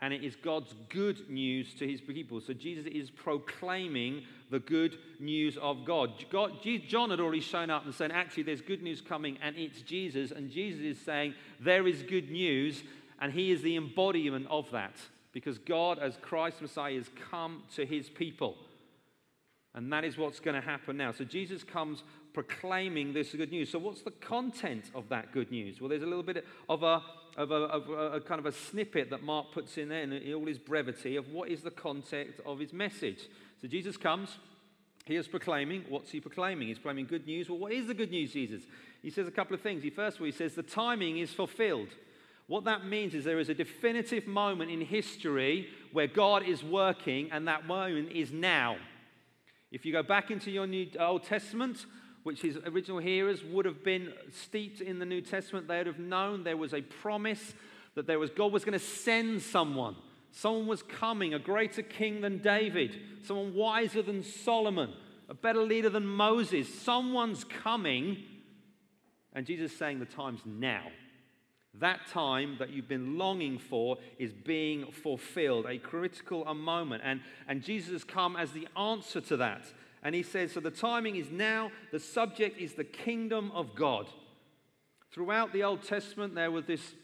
and 0.00 0.14
it 0.14 0.22
is 0.22 0.36
God's 0.36 0.74
good 0.88 1.28
news 1.28 1.74
to 1.74 1.86
his 1.86 2.00
people. 2.00 2.40
So 2.40 2.52
Jesus 2.52 2.86
is 2.86 3.10
proclaiming 3.10 4.22
the 4.50 4.60
good 4.60 4.98
news 5.18 5.56
of 5.56 5.84
God. 5.84 6.12
God. 6.30 6.52
John 6.86 7.10
had 7.10 7.20
already 7.20 7.40
shown 7.40 7.70
up 7.70 7.84
and 7.84 7.94
said, 7.94 8.10
actually, 8.12 8.42
there's 8.42 8.60
good 8.60 8.82
news 8.82 9.00
coming, 9.00 9.38
and 9.42 9.56
it's 9.56 9.82
Jesus. 9.82 10.30
And 10.30 10.50
Jesus 10.50 10.82
is 10.82 10.98
saying, 11.00 11.34
there 11.60 11.86
is 11.86 12.02
good 12.02 12.30
news, 12.30 12.82
and 13.20 13.32
he 13.32 13.50
is 13.50 13.62
the 13.62 13.76
embodiment 13.76 14.46
of 14.50 14.70
that. 14.72 14.96
Because 15.32 15.58
God, 15.58 15.98
as 15.98 16.16
Christ 16.20 16.60
Messiah, 16.60 16.94
has 16.94 17.08
come 17.30 17.62
to 17.74 17.86
his 17.86 18.08
people. 18.08 18.56
And 19.74 19.92
that 19.92 20.04
is 20.04 20.18
what's 20.18 20.40
going 20.40 20.60
to 20.60 20.66
happen 20.66 20.96
now. 20.96 21.12
So 21.12 21.24
Jesus 21.24 21.62
comes 21.62 22.02
proclaiming 22.32 23.12
this 23.12 23.32
good 23.32 23.50
news. 23.50 23.70
So, 23.70 23.78
what's 23.78 24.02
the 24.02 24.10
content 24.10 24.90
of 24.94 25.08
that 25.08 25.32
good 25.32 25.50
news? 25.50 25.80
Well, 25.80 25.88
there's 25.88 26.02
a 26.02 26.06
little 26.06 26.22
bit 26.22 26.44
of 26.68 26.82
a, 26.82 27.02
of 27.36 27.50
a, 27.50 27.54
of 27.54 27.88
a, 27.88 27.92
a 28.16 28.20
kind 28.20 28.38
of 28.38 28.46
a 28.46 28.52
snippet 28.52 29.10
that 29.10 29.22
Mark 29.22 29.52
puts 29.52 29.78
in 29.78 29.88
there 29.88 30.02
in 30.02 30.34
all 30.34 30.46
his 30.46 30.58
brevity 30.58 31.16
of 31.16 31.28
what 31.28 31.48
is 31.48 31.62
the 31.62 31.70
content 31.70 32.30
of 32.46 32.58
his 32.58 32.72
message. 32.72 33.28
So, 33.60 33.68
Jesus 33.68 33.96
comes. 33.96 34.38
He 35.06 35.16
is 35.16 35.26
proclaiming. 35.26 35.84
What's 35.88 36.10
he 36.10 36.20
proclaiming? 36.20 36.68
He's 36.68 36.78
proclaiming 36.78 37.06
good 37.06 37.26
news. 37.26 37.48
Well, 37.48 37.58
what 37.58 37.72
is 37.72 37.86
the 37.86 37.94
good 37.94 38.10
news, 38.10 38.32
Jesus? 38.32 38.62
He 39.02 39.10
says 39.10 39.26
a 39.26 39.32
couple 39.32 39.54
of 39.54 39.60
things. 39.60 39.82
He 39.82 39.90
first 39.90 40.16
of 40.16 40.22
all, 40.22 40.26
he 40.26 40.32
says 40.32 40.54
the 40.54 40.62
timing 40.62 41.18
is 41.18 41.32
fulfilled. 41.32 41.88
What 42.46 42.64
that 42.64 42.84
means 42.84 43.14
is 43.14 43.24
there 43.24 43.38
is 43.38 43.48
a 43.48 43.54
definitive 43.54 44.26
moment 44.26 44.70
in 44.70 44.80
history 44.80 45.68
where 45.92 46.08
God 46.08 46.42
is 46.42 46.64
working, 46.64 47.30
and 47.30 47.46
that 47.46 47.66
moment 47.66 48.10
is 48.12 48.32
now. 48.32 48.76
If 49.70 49.86
you 49.86 49.92
go 49.92 50.02
back 50.02 50.32
into 50.32 50.50
your 50.50 50.66
New 50.66 50.88
uh, 50.98 51.06
Old 51.06 51.22
Testament, 51.22 51.86
which 52.22 52.42
his 52.42 52.56
original 52.66 52.98
hearers 52.98 53.42
would 53.42 53.64
have 53.64 53.82
been 53.82 54.12
steeped 54.30 54.80
in 54.80 54.98
the 54.98 55.06
New 55.06 55.20
Testament, 55.20 55.68
they 55.68 55.78
would 55.78 55.86
have 55.86 55.98
known 55.98 56.44
there 56.44 56.56
was 56.56 56.74
a 56.74 56.82
promise 56.82 57.54
that 57.94 58.06
there 58.06 58.18
was 58.18 58.30
God 58.30 58.52
was 58.52 58.64
going 58.64 58.78
to 58.78 58.84
send 58.84 59.42
someone. 59.42 59.96
Someone 60.32 60.66
was 60.66 60.82
coming, 60.82 61.34
a 61.34 61.38
greater 61.38 61.82
king 61.82 62.20
than 62.20 62.38
David, 62.38 62.96
someone 63.24 63.54
wiser 63.54 64.00
than 64.00 64.22
Solomon, 64.22 64.92
a 65.28 65.34
better 65.34 65.62
leader 65.62 65.90
than 65.90 66.06
Moses. 66.06 66.72
Someone's 66.72 67.44
coming. 67.44 68.18
And 69.32 69.46
Jesus 69.46 69.72
is 69.72 69.78
saying 69.78 69.98
the 69.98 70.06
time's 70.06 70.40
now. 70.44 70.84
That 71.74 72.06
time 72.08 72.56
that 72.58 72.70
you've 72.70 72.88
been 72.88 73.16
longing 73.16 73.58
for 73.58 73.98
is 74.18 74.32
being 74.32 74.90
fulfilled, 74.90 75.66
a 75.68 75.78
critical 75.78 76.52
moment. 76.52 77.02
And, 77.04 77.20
and 77.46 77.62
Jesus 77.62 77.92
has 77.92 78.04
come 78.04 78.36
as 78.36 78.52
the 78.52 78.66
answer 78.76 79.20
to 79.22 79.36
that. 79.38 79.62
And 80.02 80.14
he 80.14 80.22
says, 80.22 80.52
So 80.52 80.60
the 80.60 80.70
timing 80.70 81.16
is 81.16 81.30
now, 81.30 81.70
the 81.92 82.00
subject 82.00 82.58
is 82.58 82.74
the 82.74 82.84
kingdom 82.84 83.50
of 83.54 83.74
God. 83.74 84.08
Throughout 85.12 85.52
the 85.52 85.64
Old 85.64 85.82
Testament, 85.82 86.34
there 86.34 86.50
was 86.50 86.66
this 86.66 86.94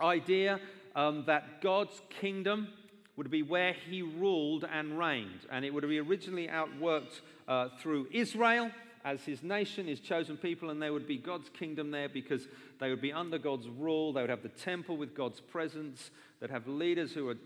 idea 0.00 0.60
um, 0.94 1.24
that 1.26 1.60
God's 1.62 2.00
kingdom 2.20 2.68
would 3.16 3.30
be 3.30 3.42
where 3.42 3.72
he 3.72 4.02
ruled 4.02 4.64
and 4.70 4.98
reigned. 4.98 5.46
And 5.50 5.64
it 5.64 5.72
would 5.72 5.88
be 5.88 5.98
originally 5.98 6.48
outworked 6.48 7.20
uh, 7.46 7.68
through 7.80 8.08
Israel 8.12 8.70
as 9.04 9.22
his 9.22 9.42
nation, 9.42 9.86
his 9.86 10.00
chosen 10.00 10.36
people, 10.36 10.70
and 10.70 10.82
there 10.82 10.92
would 10.92 11.06
be 11.06 11.16
God's 11.16 11.48
kingdom 11.48 11.90
there 11.90 12.08
because 12.08 12.46
they 12.78 12.90
would 12.90 13.00
be 13.00 13.12
under 13.12 13.38
God's 13.38 13.68
rule. 13.68 14.12
They 14.12 14.20
would 14.20 14.30
have 14.30 14.42
the 14.42 14.48
temple 14.48 14.96
with 14.96 15.14
God's 15.14 15.40
presence. 15.40 16.10
They'd 16.40 16.50
have 16.50 16.68
leaders 16.68 17.12
who 17.12 17.24
were 17.24 17.38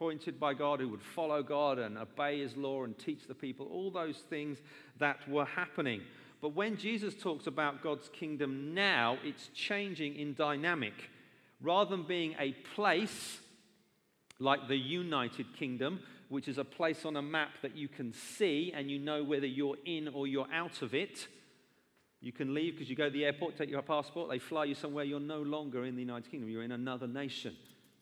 appointed 0.00 0.40
by 0.40 0.54
God, 0.54 0.80
who 0.80 0.88
would 0.88 1.02
follow 1.02 1.42
God 1.42 1.78
and 1.78 1.98
obey 1.98 2.40
his 2.40 2.56
law 2.56 2.84
and 2.84 2.98
teach 2.98 3.28
the 3.28 3.34
people, 3.34 3.66
all 3.66 3.90
those 3.90 4.16
things 4.30 4.56
that 4.98 5.18
were 5.28 5.44
happening. 5.44 6.00
But 6.40 6.54
when 6.54 6.78
Jesus 6.78 7.14
talks 7.14 7.46
about 7.46 7.82
God's 7.82 8.08
kingdom 8.08 8.72
now, 8.72 9.18
it's 9.22 9.48
changing 9.48 10.16
in 10.16 10.32
dynamic. 10.32 10.94
Rather 11.60 11.90
than 11.90 12.06
being 12.06 12.34
a 12.40 12.52
place, 12.74 13.40
like 14.38 14.68
the 14.68 14.76
United 14.76 15.54
Kingdom, 15.58 16.00
which 16.30 16.48
is 16.48 16.56
a 16.56 16.64
place 16.64 17.04
on 17.04 17.16
a 17.16 17.22
map 17.22 17.50
that 17.60 17.76
you 17.76 17.86
can 17.86 18.14
see 18.14 18.72
and 18.74 18.90
you 18.90 18.98
know 18.98 19.22
whether 19.22 19.46
you're 19.46 19.76
in 19.84 20.08
or 20.08 20.26
you're 20.26 20.50
out 20.50 20.80
of 20.80 20.94
it. 20.94 21.28
You 22.22 22.32
can 22.32 22.54
leave 22.54 22.72
because 22.72 22.88
you 22.88 22.96
go 22.96 23.04
to 23.04 23.10
the 23.10 23.26
airport, 23.26 23.58
take 23.58 23.68
your 23.68 23.82
passport, 23.82 24.30
they 24.30 24.38
fly 24.38 24.64
you 24.64 24.74
somewhere, 24.74 25.04
you're 25.04 25.20
no 25.20 25.42
longer 25.42 25.84
in 25.84 25.94
the 25.94 26.02
United 26.02 26.30
Kingdom, 26.30 26.48
you're 26.48 26.62
in 26.62 26.72
another 26.72 27.06
nation. 27.06 27.54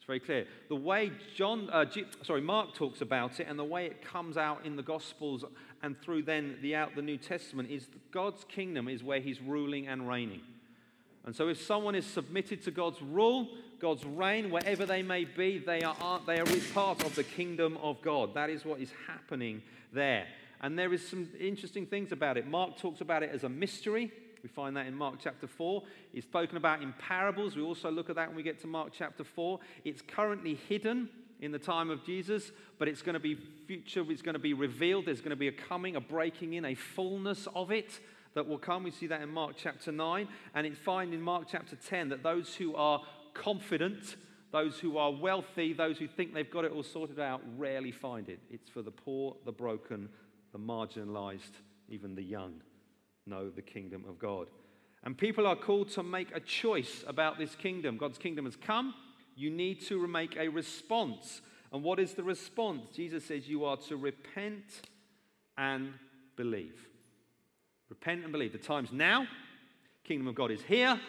Very 0.08 0.20
clear. 0.20 0.46
The 0.70 0.74
way 0.74 1.12
John, 1.34 1.68
uh, 1.70 1.84
G- 1.84 2.06
sorry, 2.22 2.40
Mark 2.40 2.74
talks 2.74 3.02
about 3.02 3.40
it 3.40 3.46
and 3.46 3.58
the 3.58 3.64
way 3.64 3.84
it 3.84 4.02
comes 4.02 4.38
out 4.38 4.64
in 4.64 4.74
the 4.74 4.82
Gospels 4.82 5.44
and 5.82 6.00
through 6.00 6.22
then 6.22 6.56
the 6.62 6.74
out 6.74 6.96
the 6.96 7.02
New 7.02 7.18
Testament 7.18 7.70
is 7.70 7.88
God's 8.10 8.42
kingdom 8.44 8.88
is 8.88 9.04
where 9.04 9.20
he's 9.20 9.38
ruling 9.42 9.86
and 9.86 10.08
reigning. 10.08 10.40
And 11.26 11.36
so 11.36 11.48
if 11.48 11.60
someone 11.60 11.94
is 11.94 12.06
submitted 12.06 12.62
to 12.64 12.70
God's 12.70 13.02
rule, 13.02 13.48
God's 13.80 14.06
reign, 14.06 14.50
wherever 14.50 14.86
they 14.86 15.02
may 15.02 15.26
be, 15.26 15.58
they 15.58 15.82
are, 15.82 16.22
they 16.26 16.40
are 16.40 16.46
part 16.72 17.04
of 17.04 17.14
the 17.14 17.22
kingdom 17.22 17.76
of 17.82 18.00
God. 18.00 18.32
That 18.32 18.48
is 18.48 18.64
what 18.64 18.80
is 18.80 18.90
happening 19.06 19.60
there. 19.92 20.26
And 20.62 20.78
there 20.78 20.94
is 20.94 21.06
some 21.06 21.28
interesting 21.38 21.84
things 21.84 22.12
about 22.12 22.38
it. 22.38 22.46
Mark 22.46 22.78
talks 22.78 23.02
about 23.02 23.22
it 23.22 23.30
as 23.30 23.44
a 23.44 23.48
mystery. 23.50 24.10
We 24.42 24.48
find 24.48 24.76
that 24.76 24.86
in 24.86 24.94
Mark 24.94 25.16
chapter 25.22 25.46
4. 25.46 25.82
It's 26.12 26.26
spoken 26.26 26.56
about 26.56 26.82
in 26.82 26.92
parables. 26.98 27.56
We 27.56 27.62
also 27.62 27.90
look 27.90 28.10
at 28.10 28.16
that 28.16 28.28
when 28.28 28.36
we 28.36 28.42
get 28.42 28.60
to 28.60 28.66
Mark 28.66 28.92
chapter 28.96 29.24
4. 29.24 29.58
It's 29.84 30.02
currently 30.02 30.58
hidden 30.68 31.08
in 31.40 31.52
the 31.52 31.58
time 31.58 31.90
of 31.90 32.04
Jesus, 32.04 32.50
but 32.78 32.88
it's 32.88 33.02
going 33.02 33.14
to 33.14 33.20
be 33.20 33.36
future, 33.66 34.04
it's 34.10 34.22
going 34.22 34.34
to 34.34 34.40
be 34.40 34.54
revealed. 34.54 35.06
There's 35.06 35.20
going 35.20 35.30
to 35.30 35.36
be 35.36 35.48
a 35.48 35.52
coming, 35.52 35.96
a 35.96 36.00
breaking 36.00 36.54
in, 36.54 36.64
a 36.64 36.74
fullness 36.74 37.46
of 37.54 37.70
it 37.70 38.00
that 38.34 38.46
will 38.46 38.58
come. 38.58 38.84
We 38.84 38.90
see 38.90 39.06
that 39.08 39.20
in 39.20 39.28
Mark 39.28 39.56
chapter 39.56 39.92
9. 39.92 40.28
And 40.54 40.66
it's 40.66 40.78
find 40.78 41.14
in 41.14 41.20
Mark 41.20 41.46
chapter 41.50 41.76
10 41.76 42.10
that 42.10 42.22
those 42.22 42.54
who 42.54 42.74
are 42.74 43.02
confident, 43.34 44.16
those 44.52 44.78
who 44.78 44.98
are 44.98 45.12
wealthy, 45.12 45.72
those 45.72 45.98
who 45.98 46.08
think 46.08 46.34
they've 46.34 46.50
got 46.50 46.64
it 46.64 46.72
all 46.72 46.82
sorted 46.82 47.20
out, 47.20 47.42
rarely 47.56 47.92
find 47.92 48.28
it. 48.28 48.40
It's 48.50 48.68
for 48.68 48.82
the 48.82 48.90
poor, 48.90 49.36
the 49.44 49.52
broken, 49.52 50.08
the 50.52 50.58
marginalized, 50.58 51.60
even 51.88 52.14
the 52.14 52.22
young 52.22 52.60
know 53.28 53.50
the 53.50 53.62
kingdom 53.62 54.04
of 54.08 54.18
God. 54.18 54.48
And 55.04 55.16
people 55.16 55.46
are 55.46 55.56
called 55.56 55.90
to 55.90 56.02
make 56.02 56.34
a 56.34 56.40
choice 56.40 57.04
about 57.06 57.38
this 57.38 57.54
kingdom. 57.54 57.96
God's 57.96 58.18
kingdom 58.18 58.44
has 58.44 58.56
come. 58.56 58.94
You 59.36 59.50
need 59.50 59.80
to 59.86 60.06
make 60.06 60.36
a 60.36 60.48
response. 60.48 61.40
And 61.72 61.82
what 61.82 62.00
is 62.00 62.14
the 62.14 62.24
response? 62.24 62.88
Jesus 62.94 63.24
says 63.24 63.48
you 63.48 63.64
are 63.64 63.76
to 63.88 63.96
repent 63.96 64.82
and 65.56 65.92
believe. 66.36 66.88
Repent 67.88 68.24
and 68.24 68.32
believe. 68.32 68.52
The 68.52 68.58
time's 68.58 68.92
now. 68.92 69.26
Kingdom 70.04 70.28
of 70.28 70.34
God 70.34 70.50
is 70.50 70.62
here. 70.62 71.00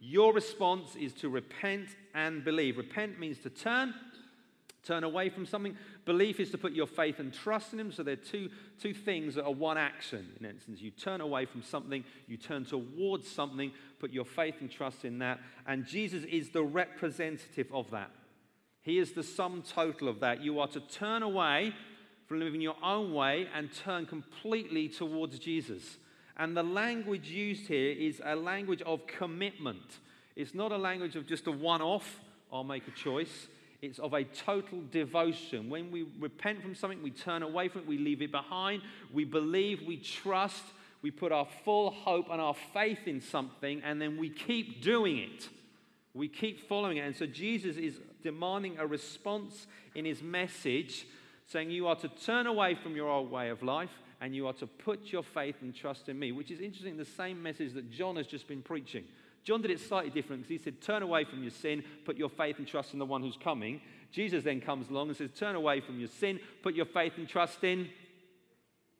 Your 0.00 0.32
response 0.32 0.96
is 0.96 1.12
to 1.14 1.28
repent 1.28 1.88
and 2.14 2.44
believe. 2.44 2.76
Repent 2.76 3.18
means 3.18 3.38
to 3.38 3.50
turn, 3.50 3.94
turn 4.84 5.04
away 5.04 5.28
from 5.30 5.46
something. 5.46 5.76
Belief 6.04 6.38
is 6.40 6.50
to 6.50 6.58
put 6.58 6.72
your 6.72 6.86
faith 6.86 7.18
and 7.18 7.32
trust 7.32 7.72
in 7.72 7.80
Him. 7.80 7.90
So 7.90 8.02
there 8.02 8.14
are 8.14 8.16
two, 8.16 8.50
two 8.80 8.94
things 8.94 9.34
that 9.34 9.44
are 9.44 9.52
one 9.52 9.78
action. 9.78 10.28
In 10.38 10.46
instance, 10.46 10.80
you 10.80 10.90
turn 10.90 11.20
away 11.20 11.46
from 11.46 11.62
something, 11.62 12.04
you 12.26 12.36
turn 12.36 12.64
towards 12.64 13.30
something, 13.30 13.72
put 13.98 14.12
your 14.12 14.24
faith 14.24 14.56
and 14.60 14.70
trust 14.70 15.04
in 15.04 15.18
that. 15.18 15.40
And 15.66 15.86
Jesus 15.86 16.24
is 16.24 16.50
the 16.50 16.62
representative 16.62 17.68
of 17.72 17.90
that. 17.90 18.10
He 18.82 18.98
is 18.98 19.12
the 19.12 19.22
sum 19.22 19.62
total 19.66 20.08
of 20.08 20.20
that. 20.20 20.42
You 20.42 20.60
are 20.60 20.68
to 20.68 20.80
turn 20.80 21.22
away 21.22 21.72
from 22.26 22.40
living 22.40 22.60
your 22.60 22.76
own 22.82 23.14
way 23.14 23.48
and 23.54 23.72
turn 23.72 24.06
completely 24.06 24.88
towards 24.88 25.38
Jesus. 25.38 25.96
And 26.36 26.56
the 26.56 26.62
language 26.62 27.28
used 27.28 27.68
here 27.68 27.92
is 27.92 28.20
a 28.24 28.34
language 28.34 28.82
of 28.82 29.06
commitment. 29.06 30.00
It's 30.36 30.54
not 30.54 30.72
a 30.72 30.76
language 30.76 31.16
of 31.16 31.26
just 31.26 31.46
a 31.46 31.52
one 31.52 31.80
off, 31.80 32.20
I'll 32.52 32.64
make 32.64 32.86
a 32.88 32.90
choice. 32.90 33.48
It's 33.84 33.98
of 33.98 34.14
a 34.14 34.24
total 34.24 34.82
devotion. 34.90 35.68
When 35.68 35.90
we 35.90 36.06
repent 36.18 36.62
from 36.62 36.74
something, 36.74 37.02
we 37.02 37.10
turn 37.10 37.42
away 37.42 37.68
from 37.68 37.82
it, 37.82 37.86
we 37.86 37.98
leave 37.98 38.22
it 38.22 38.32
behind, 38.32 38.82
we 39.12 39.24
believe, 39.24 39.82
we 39.86 39.98
trust, 39.98 40.62
we 41.02 41.10
put 41.10 41.32
our 41.32 41.46
full 41.64 41.90
hope 41.90 42.28
and 42.30 42.40
our 42.40 42.54
faith 42.72 43.06
in 43.06 43.20
something, 43.20 43.82
and 43.84 44.00
then 44.00 44.16
we 44.16 44.30
keep 44.30 44.82
doing 44.82 45.18
it. 45.18 45.48
We 46.14 46.28
keep 46.28 46.68
following 46.68 46.96
it. 46.96 47.00
And 47.00 47.14
so 47.14 47.26
Jesus 47.26 47.76
is 47.76 48.00
demanding 48.22 48.78
a 48.78 48.86
response 48.86 49.66
in 49.94 50.04
his 50.04 50.22
message, 50.22 51.06
saying, 51.46 51.70
You 51.70 51.88
are 51.88 51.96
to 51.96 52.08
turn 52.08 52.46
away 52.46 52.74
from 52.74 52.96
your 52.96 53.08
old 53.08 53.30
way 53.30 53.50
of 53.50 53.62
life 53.62 53.90
and 54.20 54.34
you 54.34 54.46
are 54.46 54.54
to 54.54 54.66
put 54.66 55.12
your 55.12 55.22
faith 55.22 55.56
and 55.60 55.74
trust 55.74 56.08
in 56.08 56.18
me, 56.18 56.32
which 56.32 56.50
is 56.50 56.60
interesting, 56.60 56.96
the 56.96 57.04
same 57.04 57.42
message 57.42 57.74
that 57.74 57.90
John 57.90 58.16
has 58.16 58.26
just 58.26 58.48
been 58.48 58.62
preaching. 58.62 59.04
John 59.44 59.60
did 59.60 59.70
it 59.70 59.80
slightly 59.80 60.10
different 60.10 60.42
because 60.42 60.58
he 60.58 60.64
said, 60.64 60.80
Turn 60.80 61.02
away 61.02 61.24
from 61.24 61.42
your 61.42 61.50
sin, 61.50 61.84
put 62.04 62.16
your 62.16 62.30
faith 62.30 62.58
and 62.58 62.66
trust 62.66 62.94
in 62.94 62.98
the 62.98 63.06
one 63.06 63.22
who's 63.22 63.36
coming. 63.36 63.80
Jesus 64.10 64.42
then 64.42 64.60
comes 64.60 64.88
along 64.88 65.08
and 65.08 65.16
says, 65.16 65.30
Turn 65.36 65.54
away 65.54 65.80
from 65.80 65.98
your 65.98 66.08
sin, 66.08 66.40
put 66.62 66.74
your 66.74 66.86
faith 66.86 67.12
and 67.16 67.28
trust 67.28 67.62
in 67.62 67.90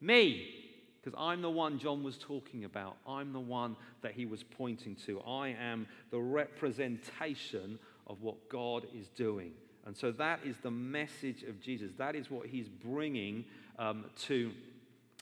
me. 0.01 0.61
Because 1.03 1.19
I'm 1.21 1.43
the 1.43 1.51
one 1.51 1.79
John 1.79 2.03
was 2.03 2.17
talking 2.17 2.65
about. 2.65 2.97
I'm 3.07 3.33
the 3.33 3.41
one 3.41 3.77
that 4.03 4.13
he 4.13 4.27
was 4.27 4.43
pointing 4.43 4.97
to. 5.07 5.21
I 5.21 5.49
am 5.49 5.87
the 6.11 6.21
representation 6.21 7.79
of 8.07 8.23
what 8.23 8.49
God 8.49 8.87
is 8.99 9.09
doing. 9.09 9.53
And 9.87 9.95
so 9.95 10.13
that 10.13 10.41
is 10.45 10.57
the 10.63 10.71
message 10.71 11.43
of 11.43 11.61
Jesus. 11.61 11.93
That 11.99 12.17
is 12.17 12.31
what 12.31 12.47
he's 12.47 12.69
bringing 12.69 13.45
um, 13.79 14.07
to 14.23 14.53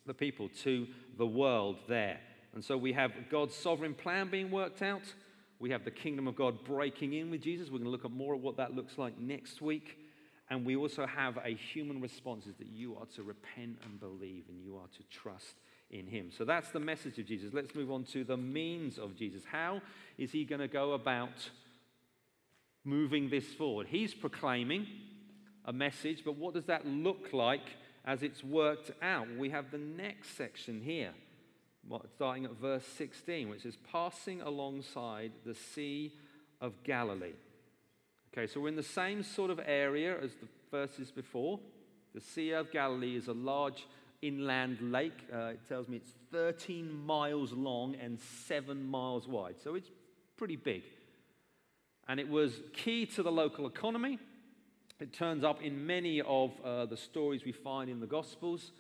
the 0.07 0.15
people, 0.15 0.49
to 0.63 0.87
the 1.19 1.27
world 1.27 1.79
there. 1.89 2.21
And 2.55 2.65
so 2.65 2.77
we 2.77 2.93
have 2.93 3.13
God's 3.31 3.55
sovereign 3.55 3.95
plan 3.95 4.31
being 4.31 4.51
worked 4.51 4.83
out. 4.83 5.03
We 5.59 5.71
have 5.71 5.85
the 5.85 5.91
kingdom 5.91 6.27
of 6.29 6.37
God 6.37 6.65
breaking 6.65 7.15
in 7.15 7.31
with 7.31 7.41
Jesus. 7.41 7.69
We're 7.69 7.79
going 7.79 7.85
to 7.85 7.91
look 7.91 8.05
at 8.05 8.11
more 8.11 8.35
of 8.35 8.43
what 8.43 8.57
that 8.57 8.75
looks 8.75 8.99
like 8.99 9.19
next 9.19 9.63
week. 9.63 9.99
And 10.51 10.67
we 10.67 10.77
also 10.77 11.07
have 11.07 11.39
a 11.39 11.55
human 11.55 12.01
response 12.01 12.47
is 12.47 12.57
that 12.57 12.67
you 12.67 12.97
are 12.97 13.07
to 13.15 13.23
repent 13.23 13.79
and 13.85 13.99
believe 13.99 14.45
and 14.49 14.61
you 14.61 14.77
are 14.77 14.89
to 14.89 15.03
trust 15.11 15.55
in 15.91 16.07
him. 16.07 16.31
So 16.37 16.45
that's 16.45 16.71
the 16.71 16.81
message 16.81 17.19
of 17.19 17.27
Jesus. 17.27 17.55
Let's 17.55 17.75
move 17.75 17.91
on 17.91 18.05
to 18.07 18.25
the 18.25 18.37
means 18.37 18.99
of 18.99 19.17
Jesus. 19.17 19.45
How 19.51 19.81
is 20.19 20.33
he 20.33 20.45
going 20.45 20.61
to 20.61 20.69
go 20.69 20.93
about 20.93 21.51
moving 22.85 23.31
this 23.31 23.47
forward? 23.55 23.87
He's 23.89 24.13
proclaiming 24.13 24.87
a 25.65 25.73
message, 25.73 26.23
but 26.25 26.37
what 26.37 26.55
does 26.55 26.67
that 26.67 26.87
look 26.87 27.33
like 27.33 27.63
as 28.05 28.23
it's 28.23 28.43
worked 28.43 28.91
out. 29.03 29.29
We 29.37 29.51
have 29.51 29.71
the 29.71 29.79
next 29.79 30.37
section 30.37 30.81
here, 30.83 31.13
starting 32.15 32.45
at 32.45 32.53
verse 32.53 32.85
16, 32.97 33.49
which 33.49 33.65
is 33.65 33.77
passing 33.91 34.41
alongside 34.43 35.33
the 35.45 35.55
Sea 35.55 36.13
of 36.61 36.73
Galilee. 36.85 37.35
Okay, 38.33 38.47
so 38.47 38.61
we're 38.61 38.69
in 38.69 38.77
the 38.77 38.83
same 38.83 39.23
sort 39.23 39.51
of 39.51 39.61
area 39.65 40.17
as 40.19 40.31
the 40.35 40.49
verses 40.71 41.11
before. 41.11 41.59
The 42.15 42.21
Sea 42.21 42.53
of 42.53 42.71
Galilee 42.71 43.17
is 43.17 43.29
a 43.29 43.33
large 43.33 43.87
inland 44.23 44.79
lake. 44.81 45.19
Uh, 45.33 45.47
it 45.47 45.69
tells 45.69 45.89
me 45.89 45.97
it's 45.97 46.13
13 46.31 47.05
miles 47.05 47.53
long 47.53 47.95
and 47.97 48.19
7 48.47 48.83
miles 48.83 49.27
wide. 49.27 49.57
So 49.63 49.75
it's 49.75 49.91
pretty 50.37 50.57
big. 50.57 50.83
And 52.09 52.19
it 52.19 52.29
was 52.29 52.53
key 52.73 53.07
to 53.07 53.23
the 53.23 53.33
local 53.33 53.67
economy. 53.67 54.19
It 55.01 55.13
turns 55.13 55.45
up 55.45 55.63
in 55.63 55.87
many 55.87 56.21
of 56.21 56.53
uh, 56.65 56.87
the 56.87 56.97
stories 56.97 57.45
we 57.45 57.53
find 57.53 57.91
in 57.91 58.01
the 58.01 58.07
Gospels. 58.07 58.71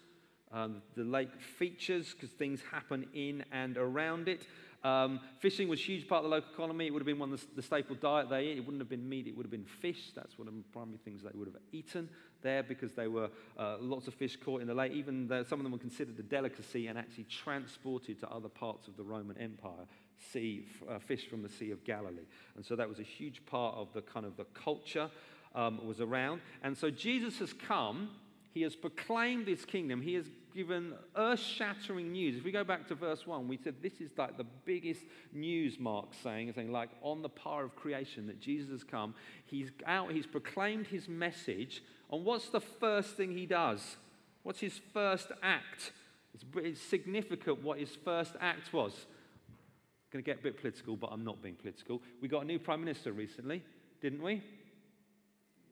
Um, 0.53 0.83
the 0.97 1.05
lake 1.05 1.31
features 1.59 2.13
because 2.13 2.31
things 2.31 2.61
happen 2.71 3.07
in 3.15 3.45
and 3.53 3.77
around 3.77 4.29
it. 4.29 4.47
Um, 4.85 5.21
fishing 5.39 5.69
was 5.69 5.79
a 5.79 5.83
huge 5.83 6.09
part 6.09 6.25
of 6.25 6.31
the 6.31 6.37
local 6.37 6.53
economy. 6.53 6.87
It 6.87 6.93
would 6.93 7.01
have 7.01 7.07
been 7.07 7.19
one 7.19 7.33
of 7.33 7.41
the, 7.41 7.47
the 7.57 7.63
staple 7.63 7.95
diet 7.95 8.29
they 8.29 8.49
ate. 8.49 8.59
It 8.59 8.61
wouldn't 8.61 8.81
have 8.81 8.89
been 8.89 9.09
meat, 9.09 9.27
it 9.27 9.37
would 9.37 9.45
have 9.45 9.51
been 9.51 9.65
fish. 9.65 10.11
That's 10.15 10.39
one 10.39 10.49
of 10.49 10.55
the 10.55 10.63
primary 10.73 10.99
things 11.05 11.23
they 11.23 11.31
would 11.33 11.47
have 11.47 11.57
eaten 11.73 12.09
there 12.43 12.63
because 12.65 12.93
there 12.93 13.11
were 13.11 13.31
uh, 13.59 13.77
lots 13.81 14.09
of 14.09 14.15
fish 14.15 14.37
caught 14.37 14.61
in 14.61 14.67
the 14.67 14.75
lake. 14.75 14.93
Even 14.93 15.29
the, 15.29 15.45
some 15.49 15.61
of 15.61 15.63
them 15.63 15.73
were 15.73 15.79
considered 15.79 16.19
a 16.19 16.23
delicacy 16.23 16.89
and 16.89 16.99
actually 16.99 17.25
transported 17.25 18.19
to 18.21 18.29
other 18.29 18.49
parts 18.49 18.89
of 18.89 18.97
the 18.97 19.05
Roman 19.05 19.39
Empire. 19.39 19.87
Sea, 20.33 20.65
uh, 20.89 20.99
fish 20.99 21.29
from 21.29 21.43
the 21.43 21.49
Sea 21.49 21.71
of 21.73 21.85
Galilee. 21.85 22.27
And 22.55 22.65
so 22.65 22.77
that 22.77 22.89
was 22.89 23.01
a 23.01 23.05
huge 23.05 23.45
part 23.47 23.77
of 23.77 23.93
the 23.93 24.03
kind 24.03 24.25
of 24.25 24.37
the 24.37 24.45
culture 24.55 25.11
um, 25.55 25.85
was 25.85 26.01
around. 26.01 26.41
And 26.63 26.77
so 26.77 26.91
Jesus 26.91 27.39
has 27.39 27.53
come, 27.53 28.11
he 28.55 28.63
has 28.63 28.77
proclaimed 28.77 29.47
this 29.47 29.65
kingdom, 29.65 30.01
he 30.01 30.15
has 30.15 30.27
given 30.55 30.95
earth 31.17 31.41
shattering 31.41 32.13
news. 32.13 32.37
If 32.37 32.45
we 32.45 32.53
go 32.53 32.65
back 32.65 32.87
to 32.89 32.95
verse 32.95 33.27
1, 33.27 33.49
we 33.49 33.57
said 33.57 33.77
this 33.83 34.01
is 34.01 34.11
like 34.17 34.37
the 34.37 34.47
biggest 34.65 35.03
news, 35.33 35.79
Mark 35.79 36.09
saying, 36.23 36.53
saying 36.55 36.73
like 36.73 36.91
on 37.03 37.23
the 37.23 37.29
par 37.29 37.65
of 37.65 37.77
creation 37.77 38.27
that 38.27 38.41
Jesus 38.41 38.71
has 38.71 38.85
come. 38.85 39.15
He's 39.47 39.71
out, 39.87 40.13
he's 40.13 40.27
proclaimed 40.27 40.87
his 40.87 41.09
message. 41.09 41.83
And 42.11 42.25
what's 42.25 42.49
the 42.49 42.61
first 42.61 43.17
thing 43.17 43.33
he 43.33 43.47
does? 43.47 43.97
What's 44.43 44.61
his 44.61 44.81
first 44.93 45.33
act? 45.43 45.93
It's, 46.35 46.45
it's 46.57 46.81
significant 46.81 47.63
what 47.63 47.79
his 47.79 47.97
first 48.05 48.33
act 48.41 48.73
was. 48.73 48.93
I'm 48.93 50.21
going 50.21 50.25
to 50.25 50.31
get 50.31 50.41
a 50.41 50.43
bit 50.43 50.59
political, 50.61 50.97
but 50.97 51.11
I'm 51.13 51.25
not 51.25 51.43
being 51.43 51.55
political. 51.55 52.03
We 52.21 52.29
got 52.29 52.43
a 52.43 52.47
new 52.47 52.59
prime 52.59 52.81
minister 52.81 53.13
recently, 53.13 53.63
didn't 54.01 54.23
we? 54.23 54.43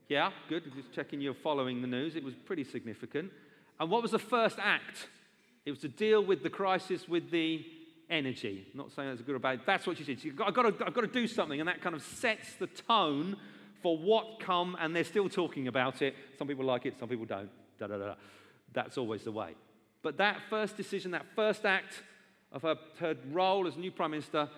Yeah, 0.08 0.30
good. 0.48 0.64
Just 0.74 0.92
checking 0.92 1.20
you're 1.20 1.34
following 1.34 1.82
the 1.82 1.86
news. 1.86 2.16
It 2.16 2.24
was 2.24 2.34
pretty 2.34 2.64
significant. 2.64 3.30
And 3.80 3.90
what 3.90 4.02
was 4.02 4.12
the 4.12 4.18
first 4.18 4.58
act? 4.60 5.08
It 5.64 5.70
was 5.70 5.80
to 5.80 5.88
deal 5.88 6.22
with 6.22 6.42
the 6.42 6.50
crisis 6.50 7.08
with 7.08 7.30
the 7.30 7.64
energy. 8.08 8.66
I'm 8.72 8.78
not 8.78 8.92
saying 8.92 9.08
that's 9.08 9.22
good 9.22 9.34
or 9.34 9.40
bad. 9.40 9.62
That's 9.66 9.86
what 9.86 9.96
she 9.96 10.04
did. 10.04 10.20
She, 10.20 10.30
I've, 10.44 10.54
got 10.54 10.62
to, 10.62 10.86
I've 10.86 10.94
got 10.94 11.00
to 11.00 11.06
do 11.06 11.26
something. 11.26 11.58
And 11.58 11.68
that 11.68 11.80
kind 11.80 11.96
of 11.96 12.02
sets 12.02 12.54
the 12.54 12.66
tone 12.66 13.36
For 13.82 13.96
what 13.96 14.40
come, 14.40 14.76
and 14.78 14.94
they're 14.94 15.04
still 15.04 15.28
talking 15.28 15.66
about 15.66 16.02
it. 16.02 16.14
Some 16.38 16.48
people 16.48 16.64
like 16.64 16.84
it, 16.84 16.98
some 16.98 17.08
people 17.08 17.24
don't. 17.24 17.48
Da, 17.78 17.86
da, 17.86 17.96
da. 17.96 18.14
That's 18.72 18.98
always 18.98 19.24
the 19.24 19.32
way. 19.32 19.54
But 20.02 20.18
that 20.18 20.38
first 20.50 20.76
decision, 20.76 21.12
that 21.12 21.24
first 21.34 21.64
act 21.64 22.02
of 22.52 22.62
her, 22.62 22.76
her 22.98 23.16
role 23.30 23.66
as 23.66 23.76
new 23.76 23.90
prime 23.90 24.10
minister 24.10 24.48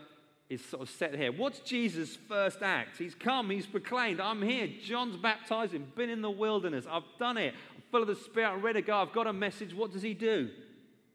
is 0.49 0.65
sort 0.65 0.83
of 0.83 0.91
set 0.91 1.15
here. 1.15 1.31
What's 1.31 1.61
Jesus' 1.61 2.17
first 2.29 2.63
act? 2.63 2.99
He's 2.99 3.15
come, 3.15 3.49
he's 3.51 3.67
proclaimed, 3.67 4.21
I'm 4.21 4.43
here. 4.43 4.69
John's 4.85 5.17
baptizing, 5.17 5.87
been 5.95 6.11
in 6.11 6.21
the 6.21 6.31
wilderness, 6.31 6.85
I've 6.91 7.05
done 7.19 7.39
it. 7.39 7.55
Full 7.93 8.01
of 8.01 8.09
the 8.09 8.17
Spirit, 8.17 8.57
ready 8.57 8.81
to 8.81 8.87
go, 8.87 8.97
I've 8.97 9.13
got 9.13 9.27
a 9.27 9.35
message. 9.35 9.75
What 9.75 9.93
does 9.93 10.01
he 10.01 10.15
do? 10.15 10.49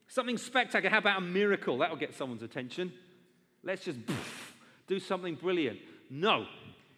Something 0.08 0.38
spectacular. 0.38 0.92
How 0.92 1.00
about 1.00 1.18
a 1.18 1.22
miracle? 1.22 1.80
That'll 1.80 1.98
get 1.98 2.14
someone's 2.14 2.44
attention. 2.44 2.94
Let's 3.64 3.84
just 3.84 3.98
do 4.88 5.00
something 5.00 5.34
brilliant. 5.34 5.80
No. 6.12 6.46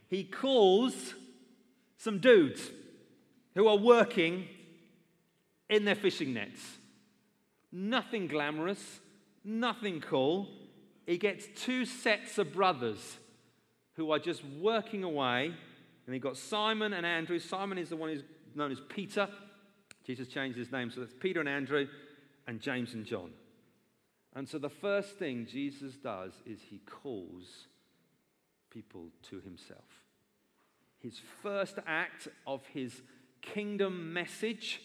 He 0.09 0.25
calls 0.25 1.15
some 1.97 2.19
dudes 2.19 2.69
who 3.55 3.67
are 3.67 3.77
working 3.77 4.47
in 5.69 5.85
their 5.85 5.95
fishing 5.95 6.33
nets. 6.33 6.59
Nothing 7.71 8.27
glamorous, 8.27 8.99
nothing 9.45 10.01
cool. 10.01 10.49
He 11.05 11.17
gets 11.17 11.45
two 11.55 11.85
sets 11.85 12.37
of 12.37 12.51
brothers 12.51 13.17
who 13.93 14.11
are 14.11 14.19
just 14.19 14.43
working 14.43 15.05
away. 15.05 15.53
And 16.05 16.13
he 16.13 16.19
got 16.19 16.35
Simon 16.35 16.91
and 16.91 17.05
Andrew. 17.05 17.39
Simon 17.39 17.77
is 17.77 17.87
the 17.87 17.95
one 17.95 18.09
who's 18.09 18.23
known 18.55 18.73
as 18.73 18.81
Peter. 18.89 19.29
Jesus 20.09 20.27
changed 20.27 20.57
his 20.57 20.71
name, 20.71 20.89
so 20.89 21.01
that's 21.01 21.13
Peter 21.19 21.39
and 21.39 21.47
Andrew 21.47 21.85
and 22.47 22.59
James 22.59 22.95
and 22.95 23.05
John. 23.05 23.29
And 24.35 24.49
so 24.49 24.57
the 24.57 24.67
first 24.67 25.19
thing 25.19 25.45
Jesus 25.45 25.97
does 25.97 26.31
is 26.47 26.57
he 26.67 26.79
calls 26.79 27.67
people 28.71 29.09
to 29.29 29.39
himself. 29.41 29.85
His 30.97 31.21
first 31.43 31.75
act 31.85 32.27
of 32.47 32.65
his 32.73 33.03
kingdom 33.43 34.11
message, 34.11 34.81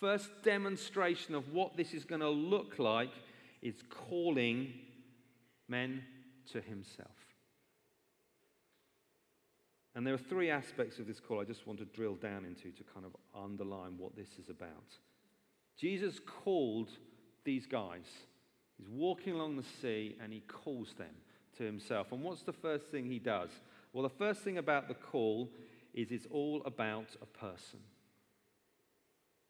first 0.00 0.30
demonstration 0.42 1.34
of 1.34 1.52
what 1.52 1.76
this 1.76 1.92
is 1.92 2.06
going 2.06 2.22
to 2.22 2.30
look 2.30 2.78
like, 2.78 3.12
is 3.60 3.74
calling 4.08 4.72
men 5.68 6.02
to 6.50 6.62
himself. 6.62 7.23
And 9.94 10.06
there 10.06 10.14
are 10.14 10.18
three 10.18 10.50
aspects 10.50 10.98
of 10.98 11.06
this 11.06 11.20
call 11.20 11.40
I 11.40 11.44
just 11.44 11.66
want 11.66 11.78
to 11.78 11.84
drill 11.84 12.16
down 12.16 12.44
into 12.44 12.76
to 12.76 12.84
kind 12.92 13.06
of 13.06 13.14
underline 13.34 13.96
what 13.96 14.16
this 14.16 14.28
is 14.40 14.48
about. 14.48 14.98
Jesus 15.78 16.18
called 16.18 16.90
these 17.44 17.66
guys. 17.66 18.06
He's 18.76 18.88
walking 18.88 19.34
along 19.34 19.56
the 19.56 19.64
sea 19.80 20.16
and 20.20 20.32
he 20.32 20.40
calls 20.40 20.94
them 20.98 21.14
to 21.58 21.64
himself. 21.64 22.10
And 22.10 22.22
what's 22.22 22.42
the 22.42 22.52
first 22.52 22.86
thing 22.86 23.06
he 23.06 23.20
does? 23.20 23.50
Well, 23.92 24.02
the 24.02 24.08
first 24.08 24.40
thing 24.40 24.58
about 24.58 24.88
the 24.88 24.94
call 24.94 25.50
is 25.92 26.10
it's 26.10 26.26
all 26.30 26.62
about 26.66 27.14
a 27.22 27.26
person. 27.26 27.78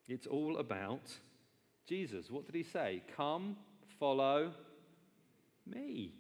It's 0.07 0.27
all 0.27 0.59
about 0.59 1.11
Jesus. 1.89 2.31
What 2.31 2.45
did 2.45 2.55
he 2.55 2.63
say? 2.63 3.03
Come, 3.17 3.57
follow 3.99 4.53
me. 5.67 6.13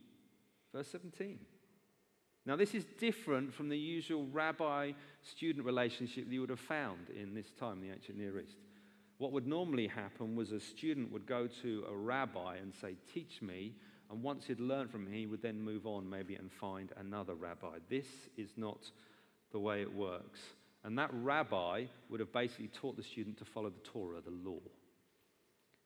Verse 0.72 0.88
17. 0.88 1.38
Now, 2.46 2.56
this 2.56 2.74
is 2.74 2.84
different 2.98 3.54
from 3.54 3.68
the 3.68 3.78
usual 3.78 4.26
rabbi 4.30 4.92
student 5.22 5.64
relationship 5.64 6.26
that 6.26 6.32
you 6.32 6.40
would 6.40 6.50
have 6.50 6.60
found 6.60 7.08
in 7.08 7.34
this 7.34 7.50
time 7.58 7.78
in 7.78 7.88
the 7.88 7.94
ancient 7.94 8.18
Near 8.18 8.38
East. 8.40 8.56
What 9.16 9.32
would 9.32 9.46
normally 9.46 9.86
happen 9.86 10.36
was 10.36 10.52
a 10.52 10.60
student 10.60 11.10
would 11.12 11.26
go 11.26 11.48
to 11.62 11.84
a 11.88 11.96
rabbi 11.96 12.56
and 12.56 12.74
say, 12.74 12.96
Teach 13.12 13.40
me. 13.40 13.74
And 14.10 14.22
once 14.22 14.46
he'd 14.46 14.60
learned 14.60 14.90
from 14.90 15.06
him, 15.06 15.12
he 15.12 15.26
would 15.26 15.40
then 15.40 15.58
move 15.58 15.86
on 15.86 16.08
maybe 16.08 16.34
and 16.34 16.52
find 16.52 16.92
another 16.98 17.34
rabbi. 17.34 17.78
This 17.88 18.06
is 18.36 18.50
not 18.56 18.90
the 19.50 19.58
way 19.58 19.80
it 19.80 19.92
works. 19.92 20.40
And 20.84 20.98
that 20.98 21.10
rabbi 21.14 21.86
would 22.10 22.20
have 22.20 22.32
basically 22.32 22.68
taught 22.68 22.96
the 22.96 23.02
student 23.02 23.38
to 23.38 23.46
follow 23.46 23.70
the 23.70 23.88
Torah, 23.90 24.20
the 24.20 24.48
law. 24.48 24.60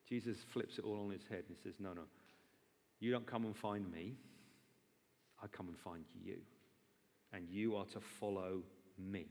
Jesus 0.08 0.38
flips 0.52 0.78
it 0.78 0.84
all 0.84 1.04
on 1.04 1.10
his 1.10 1.22
head 1.28 1.44
and 1.46 1.56
he 1.56 1.62
says, 1.62 1.74
No, 1.78 1.92
no, 1.92 2.02
you 2.98 3.12
don't 3.12 3.26
come 3.26 3.44
and 3.44 3.56
find 3.56 3.90
me. 3.90 4.14
I 5.42 5.46
come 5.46 5.68
and 5.68 5.78
find 5.78 6.04
you. 6.24 6.36
And 7.32 7.48
you 7.50 7.76
are 7.76 7.84
to 7.86 8.00
follow 8.00 8.62
me. 8.98 9.26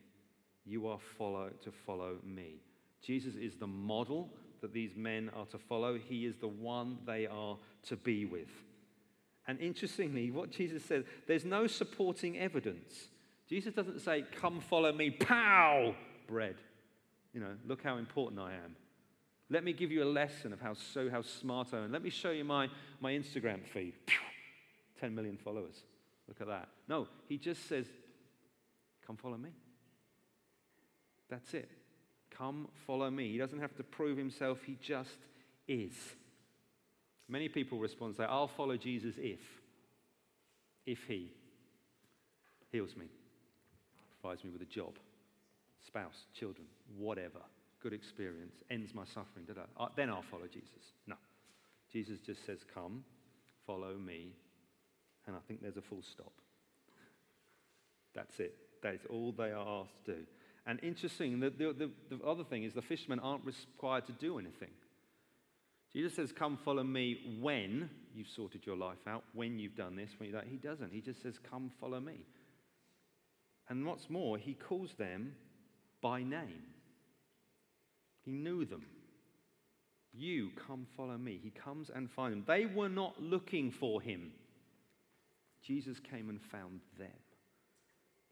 You 0.66 0.88
are 0.88 1.00
follow, 1.18 1.50
to 1.64 1.72
follow 1.72 2.18
me. 2.24 2.62
Jesus 3.02 3.36
is 3.36 3.56
the 3.56 3.68
model 3.68 4.30
that 4.62 4.74
these 4.74 4.96
men 4.96 5.30
are 5.36 5.46
to 5.48 5.58
follow. 5.58 5.98
He 5.98 6.26
is 6.26 6.36
the 6.38 6.48
one 6.48 6.98
they 7.06 7.28
are 7.28 7.58
to 7.84 7.96
be 7.96 8.26
with. 8.26 8.50
And 9.48 9.60
interestingly, 9.60 10.30
what 10.30 10.52
Jesus 10.52 10.84
says, 10.84 11.06
there's 11.26 11.46
no 11.46 11.68
supporting 11.68 12.38
evidence. 12.38 13.10
Jesus 13.48 13.74
doesn't 13.74 14.02
say, 14.02 14.26
Come 14.36 14.60
follow 14.60 14.92
me, 14.92 15.10
pow, 15.10 15.96
bread. 16.28 16.56
You 17.34 17.40
know, 17.40 17.54
look 17.66 17.84
how 17.84 17.98
important 17.98 18.42
I 18.42 18.54
am. 18.54 18.76
Let 19.50 19.64
me 19.64 19.72
give 19.72 19.92
you 19.92 20.04
a 20.04 20.06
lesson 20.06 20.52
of 20.52 20.60
how 20.60 20.74
so 20.74 21.10
how 21.10 21.22
smart 21.22 21.70
I 21.74 21.78
am. 21.78 21.92
Let 21.92 22.04
me 22.04 22.10
show 22.10 22.32
you 22.32 22.44
my, 22.44 22.68
my 23.00 23.14
Instagram 23.14 23.66
feed. 23.66 23.94
10 25.00 25.16
million 25.16 25.38
followers. 25.38 25.84
Look 26.28 26.42
at 26.42 26.48
that. 26.48 26.70
No, 26.88 27.08
he 27.28 27.38
just 27.38 27.68
says, 27.68 27.86
Come 29.06 29.18
follow 29.18 29.38
me. 29.38 29.52
That's 31.30 31.54
it. 31.54 31.70
Come 32.38 32.68
follow 32.86 33.10
me. 33.10 33.32
He 33.32 33.38
doesn't 33.38 33.60
have 33.60 33.76
to 33.78 33.84
prove 33.84 34.18
himself, 34.18 34.60
he 34.66 34.78
just 34.82 35.18
is. 35.68 35.94
Many 37.30 37.50
people 37.50 37.78
respond 37.80 38.16
say, 38.16 38.24
I'll 38.24 38.48
follow 38.48 38.78
Jesus 38.78 39.16
if, 39.18 39.40
if 40.86 41.00
he 41.08 41.32
heals 42.72 42.96
me, 42.96 43.08
provides 44.22 44.44
me 44.44 44.50
with 44.50 44.62
a 44.62 44.66
job, 44.66 44.94
spouse, 45.86 46.26
children, 46.34 46.68
whatever, 46.98 47.40
good 47.82 47.94
experience, 47.94 48.56
ends 48.70 48.94
my 48.94 49.04
suffering, 49.06 49.46
uh, 49.78 49.88
then 49.96 50.10
I'll 50.10 50.22
follow 50.22 50.48
Jesus. 50.48 50.94
No. 51.06 51.16
Jesus 51.92 52.20
just 52.20 52.46
says, 52.46 52.60
Come, 52.74 53.04
follow 53.66 53.98
me, 53.98 54.34
and 55.28 55.36
I 55.36 55.40
think 55.48 55.62
there's 55.62 55.78
a 55.78 55.82
full 55.82 56.02
stop. 56.02 56.32
That's 58.16 58.40
it. 58.40 58.56
That 58.82 58.96
is 58.96 59.02
all 59.10 59.32
they 59.32 59.52
are 59.52 59.82
asked 59.82 60.06
to 60.06 60.14
do. 60.14 60.20
And 60.66 60.80
interesting, 60.84 61.40
the, 61.40 61.50
the, 61.50 61.74
the, 61.74 62.16
the 62.18 62.24
other 62.26 62.44
thing 62.44 62.64
is 62.64 62.74
the 62.74 62.82
fishermen 62.82 63.20
aren't 63.20 63.46
required 63.46 64.06
to 64.08 64.12
do 64.14 64.40
anything. 64.40 64.72
Jesus 65.94 66.16
says, 66.16 66.32
Come 66.32 66.58
follow 66.64 66.84
me 66.84 67.38
when 67.40 67.90
you've 68.14 68.28
sorted 68.28 68.66
your 68.66 68.76
life 68.76 69.08
out, 69.08 69.24
when 69.34 69.60
you've 69.60 69.76
done 69.76 69.96
this, 69.96 70.12
when 70.18 70.30
you 70.30 70.36
that. 70.36 70.46
He 70.50 70.58
doesn't. 70.58 70.92
He 70.92 71.02
just 71.02 71.22
says, 71.22 71.40
Come 71.50 71.72
follow 71.80 72.00
me. 72.00 72.26
And 73.70 73.86
what's 73.86 74.10
more, 74.10 74.38
he 74.38 74.54
calls 74.54 74.94
them 74.98 75.34
by 76.02 76.24
name. 76.24 76.64
He 78.24 78.32
knew 78.32 78.66
them. 78.66 78.86
You 80.14 80.52
come 80.68 80.88
follow 80.98 81.18
me. 81.18 81.40
He 81.42 81.50
comes 81.50 81.90
and 81.94 82.10
finds 82.10 82.36
them. 82.36 82.44
They 82.48 82.66
were 82.66 82.90
not 82.90 83.22
looking 83.22 83.72
for 83.72 84.02
him. 84.02 84.32
Jesus 85.68 86.00
came 86.00 86.30
and 86.30 86.42
found 86.42 86.80
them. 86.98 87.10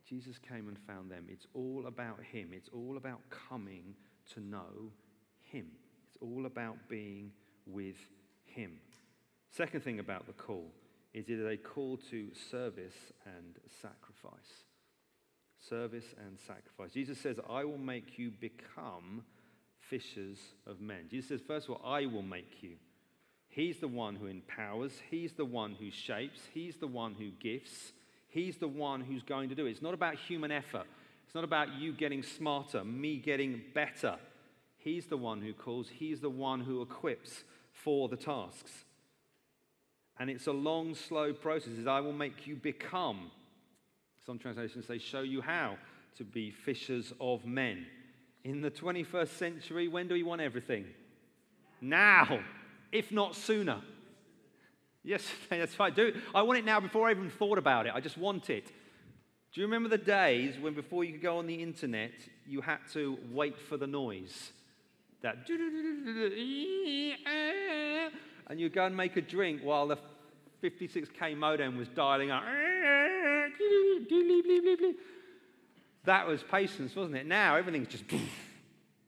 Jesus 0.08 0.38
came 0.38 0.70
and 0.70 0.78
found 0.88 1.12
them. 1.12 1.26
It's 1.28 1.48
all 1.54 1.86
about 1.88 2.22
him. 2.32 2.52
It's 2.54 2.70
all 2.74 2.96
about 2.96 3.20
coming 3.50 3.96
to 4.34 4.40
know 4.40 4.92
him. 5.52 5.66
It's 6.08 6.18
all 6.22 6.46
about 6.46 6.78
being 6.88 7.32
with 7.66 7.98
him. 8.46 8.72
Second 9.52 9.82
thing 9.84 10.00
about 10.00 10.28
the 10.28 10.34
call 10.34 10.72
is 11.14 11.28
it 11.28 11.40
is 11.40 11.46
a 11.46 11.58
call 11.58 11.98
to 12.10 12.30
service 12.52 13.12
and 13.26 13.56
sacrifice. 13.82 14.64
Service 15.60 16.14
and 16.26 16.38
sacrifice. 16.40 16.94
Jesus 16.94 17.20
says, 17.20 17.38
I 17.50 17.66
will 17.66 17.78
make 17.78 18.18
you 18.18 18.32
become 18.40 19.24
fishers 19.90 20.38
of 20.66 20.80
men. 20.80 21.08
Jesus 21.10 21.30
says, 21.30 21.42
first 21.46 21.68
of 21.68 21.76
all, 21.76 21.82
I 21.86 22.06
will 22.06 22.22
make 22.22 22.62
you. 22.62 22.76
He's 23.56 23.78
the 23.78 23.88
one 23.88 24.18
who 24.18 24.28
empowers, 24.28 24.92
He's 25.10 25.32
the 25.32 25.46
one 25.46 25.78
who 25.80 25.90
shapes, 25.90 26.42
He's 26.54 26.76
the 26.76 26.88
one 26.88 27.16
who 27.18 27.30
gifts, 27.40 27.94
He's 28.28 28.58
the 28.58 28.68
one 28.68 29.00
who's 29.00 29.24
going 29.24 29.48
to 29.48 29.56
do 29.56 29.66
it. 29.66 29.72
It's 29.72 29.82
not 29.82 29.94
about 29.94 30.16
human 30.16 30.52
effort, 30.52 30.86
it's 31.26 31.34
not 31.34 31.46
about 31.46 31.80
you 31.80 31.94
getting 31.94 32.22
smarter, 32.22 32.84
me 32.84 33.16
getting 33.16 33.62
better. 33.74 34.18
He's 34.78 35.06
the 35.06 35.16
one 35.16 35.42
who 35.42 35.54
calls, 35.54 35.88
He's 35.88 36.20
the 36.20 36.30
one 36.30 36.60
who 36.60 36.82
equips 36.82 37.46
for 37.72 38.10
the 38.10 38.18
tasks. 38.18 38.72
And 40.20 40.30
it's 40.30 40.48
a 40.48 40.52
long, 40.52 40.94
slow 40.94 41.32
process. 41.32 41.74
It's, 41.78 41.88
I 41.88 42.02
will 42.02 42.14
make 42.14 42.46
you 42.46 42.56
become. 42.58 43.32
Some 44.26 44.38
translations 44.38 44.86
say, 44.86 44.98
show 44.98 45.22
you 45.22 45.42
how 45.42 45.78
to 46.18 46.26
be 46.26 46.52
fishers 46.52 47.14
of 47.22 47.46
men. 47.46 47.86
In 48.44 48.60
the 48.62 48.72
21st 48.72 49.30
century, 49.30 49.88
when 49.88 50.10
do 50.10 50.14
we 50.14 50.24
want 50.24 50.42
everything? 50.42 50.86
Now, 51.82 52.40
if 52.92 53.12
not 53.12 53.36
sooner. 53.36 53.82
Yes, 55.04 55.24
that's 55.50 55.78
right. 55.80 55.96
Do, 55.96 56.14
I 56.34 56.42
want 56.42 56.60
it 56.60 56.66
now 56.66 56.80
before 56.80 57.08
I 57.08 57.12
even 57.12 57.30
thought 57.30 57.58
about 57.58 57.86
it. 57.86 57.94
I 57.96 58.00
just 58.00 58.18
want 58.18 58.50
it. 58.50 58.66
Do 59.54 59.62
you 59.62 59.68
remember 59.68 59.88
the 59.88 59.98
days 59.98 60.60
when 60.60 60.74
before 60.74 61.04
you 61.06 61.14
could 61.14 61.22
go 61.22 61.38
on 61.38 61.48
the 61.48 61.56
internet, 61.56 62.12
you 62.46 62.60
had 62.60 62.80
to 62.94 63.18
wait 63.32 63.58
for 63.58 63.78
the 63.78 63.88
noise? 63.88 64.52
That 65.22 65.48
and 68.48 68.60
you 68.60 68.70
go 68.70 68.86
and 68.86 68.96
make 68.98 69.16
a 69.16 69.22
drink 69.22 69.62
while 69.64 69.88
the 69.88 69.98
56k 70.62 71.38
modem 71.38 71.78
was 71.78 71.88
dialing 71.90 72.32
up. 72.32 72.44
That 76.06 76.28
was 76.28 76.44
patience, 76.44 76.96
wasn't 76.96 77.16
it? 77.16 77.26
Now 77.26 77.56
everything's 77.56 77.88
just 77.88 78.04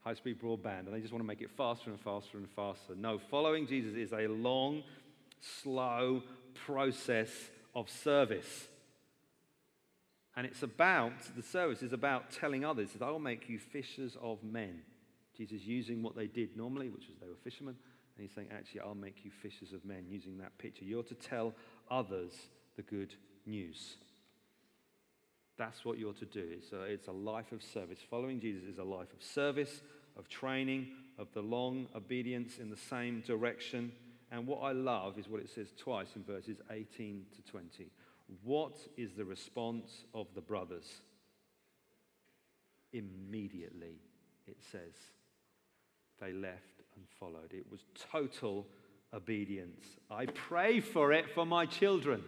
high 0.08 0.14
speed 0.14 0.42
broadband, 0.42 0.86
and 0.86 0.94
they 0.94 1.02
just 1.02 1.12
want 1.12 1.22
to 1.22 1.28
make 1.28 1.42
it 1.42 1.52
faster 1.52 1.90
and 1.90 2.00
faster 2.00 2.38
and 2.38 2.50
faster. 2.50 2.96
No, 2.96 3.20
following 3.20 3.68
Jesus 3.68 3.94
is 3.94 4.14
a 4.14 4.28
long, 4.28 4.84
slow 5.62 6.24
process 6.54 7.30
of 7.76 7.90
service. 7.90 8.70
And 10.38 10.48
it's 10.48 10.64
about, 10.64 11.12
the 11.36 11.44
service 11.44 11.82
is 11.82 11.92
about 11.92 12.32
telling 12.32 12.64
others 12.64 12.94
that 12.94 13.04
I 13.04 13.10
will 13.10 13.20
make 13.20 13.50
you 13.50 13.60
fishers 13.60 14.16
of 14.22 14.42
men. 14.46 14.80
Jesus 15.36 15.64
using 15.64 16.02
what 16.02 16.16
they 16.16 16.28
did 16.28 16.56
normally, 16.56 16.88
which 16.88 17.10
was 17.10 17.18
they 17.20 17.28
were 17.28 17.36
fishermen, 17.44 17.76
and 18.16 18.26
he's 18.26 18.34
saying, 18.34 18.48
actually, 18.56 18.82
I'll 18.82 18.96
make 18.96 19.26
you 19.26 19.32
fishers 19.42 19.74
of 19.74 19.84
men 19.84 20.06
using 20.08 20.38
that 20.38 20.58
picture. 20.58 20.86
You're 20.86 21.04
to 21.04 21.16
tell 21.16 21.54
others 21.92 22.32
the 22.78 22.82
good 22.82 23.14
news. 23.46 23.98
That's 25.58 25.84
what 25.84 25.98
you're 25.98 26.14
to 26.14 26.26
do. 26.26 26.48
A, 26.72 26.82
it's 26.84 27.08
a 27.08 27.12
life 27.12 27.52
of 27.52 27.62
service. 27.62 28.00
Following 28.10 28.40
Jesus 28.40 28.64
is 28.64 28.78
a 28.78 28.84
life 28.84 29.12
of 29.12 29.24
service, 29.24 29.82
of 30.18 30.28
training, 30.28 30.88
of 31.18 31.28
the 31.34 31.42
long 31.42 31.88
obedience 31.96 32.60
in 32.60 32.70
the 32.70 32.78
same 32.78 33.22
direction. 33.22 33.92
And 34.32 34.46
what 34.46 34.60
I 34.60 34.72
love 34.72 35.18
is 35.18 35.30
what 35.30 35.42
it 35.42 35.50
says 35.50 35.68
twice 35.78 36.10
in 36.16 36.24
verses 36.24 36.58
18 36.70 37.26
to 37.36 37.52
20. 37.52 37.90
What 38.44 38.76
is 38.98 39.14
the 39.14 39.26
response 39.26 40.04
of 40.14 40.28
the 40.36 40.42
brothers? 40.42 40.86
Immediately, 42.94 44.00
it 44.48 44.58
says, 44.72 44.94
they 46.20 46.34
left 46.34 46.82
and 46.96 47.06
followed. 47.20 47.54
It 47.54 47.66
was 47.72 47.82
total 48.12 48.66
obedience. 49.14 49.86
I 50.10 50.26
pray 50.26 50.80
for 50.80 51.14
it 51.14 51.30
for 51.34 51.46
my 51.46 51.66
children. 51.66 52.24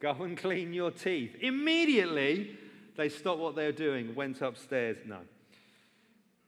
Go 0.00 0.10
and 0.22 0.36
clean 0.36 0.72
your 0.72 0.90
teeth. 0.90 1.36
Immediately, 1.40 2.58
they 2.96 3.08
stopped 3.08 3.40
what 3.40 3.56
they 3.56 3.66
were 3.66 3.72
doing, 3.72 4.14
went 4.14 4.40
upstairs. 4.40 4.98
No. 5.06 5.18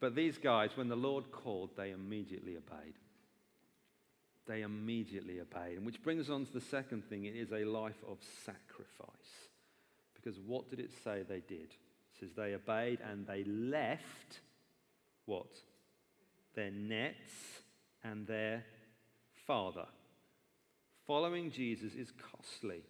But 0.01 0.15
these 0.15 0.39
guys, 0.39 0.71
when 0.77 0.89
the 0.89 0.97
Lord 0.97 1.31
called, 1.33 1.71
they 1.77 1.91
immediately 1.91 2.57
obeyed. 2.57 2.95
They 4.47 4.63
immediately 4.63 5.41
obeyed. 5.41 5.79
And 5.79 5.87
which 5.87 6.03
brings 6.03 6.29
us 6.29 6.31
on 6.31 6.45
to 6.47 6.53
the 6.53 6.61
second 6.61 7.05
thing 7.09 7.25
it 7.25 7.35
is 7.35 7.53
a 7.53 7.65
life 7.65 8.03
of 8.07 8.19
sacrifice. 8.45 9.49
Because 10.15 10.39
what 10.41 10.69
did 10.69 10.81
it 10.81 10.91
say 11.03 11.23
they 11.27 11.41
did? 11.41 11.71
It 11.71 12.21
says 12.21 12.31
they 12.37 12.55
obeyed 12.55 12.99
and 13.11 13.27
they 13.27 13.45
left 13.45 14.41
what? 15.27 15.47
Their 16.55 16.71
nets 16.71 17.33
and 18.03 18.27
their 18.27 18.65
father. 19.47 19.87
Following 21.07 21.51
Jesus 21.51 21.95
is 21.95 22.13
costly. 22.13 22.83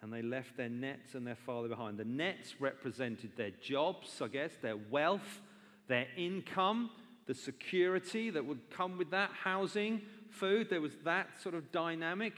And 0.00 0.12
they 0.12 0.22
left 0.22 0.56
their 0.56 0.68
nets 0.68 1.14
and 1.14 1.26
their 1.26 1.34
father 1.34 1.68
behind. 1.68 1.98
The 1.98 2.04
nets 2.04 2.60
represented 2.60 3.32
their 3.36 3.50
jobs, 3.50 4.22
I 4.22 4.28
guess, 4.28 4.52
their 4.62 4.76
wealth, 4.76 5.40
their 5.88 6.06
income, 6.16 6.90
the 7.26 7.34
security 7.34 8.30
that 8.30 8.44
would 8.44 8.70
come 8.70 8.96
with 8.96 9.10
that, 9.10 9.30
housing, 9.30 10.02
food. 10.30 10.70
There 10.70 10.80
was 10.80 10.94
that 11.04 11.28
sort 11.42 11.54
of 11.54 11.72
dynamic. 11.72 12.34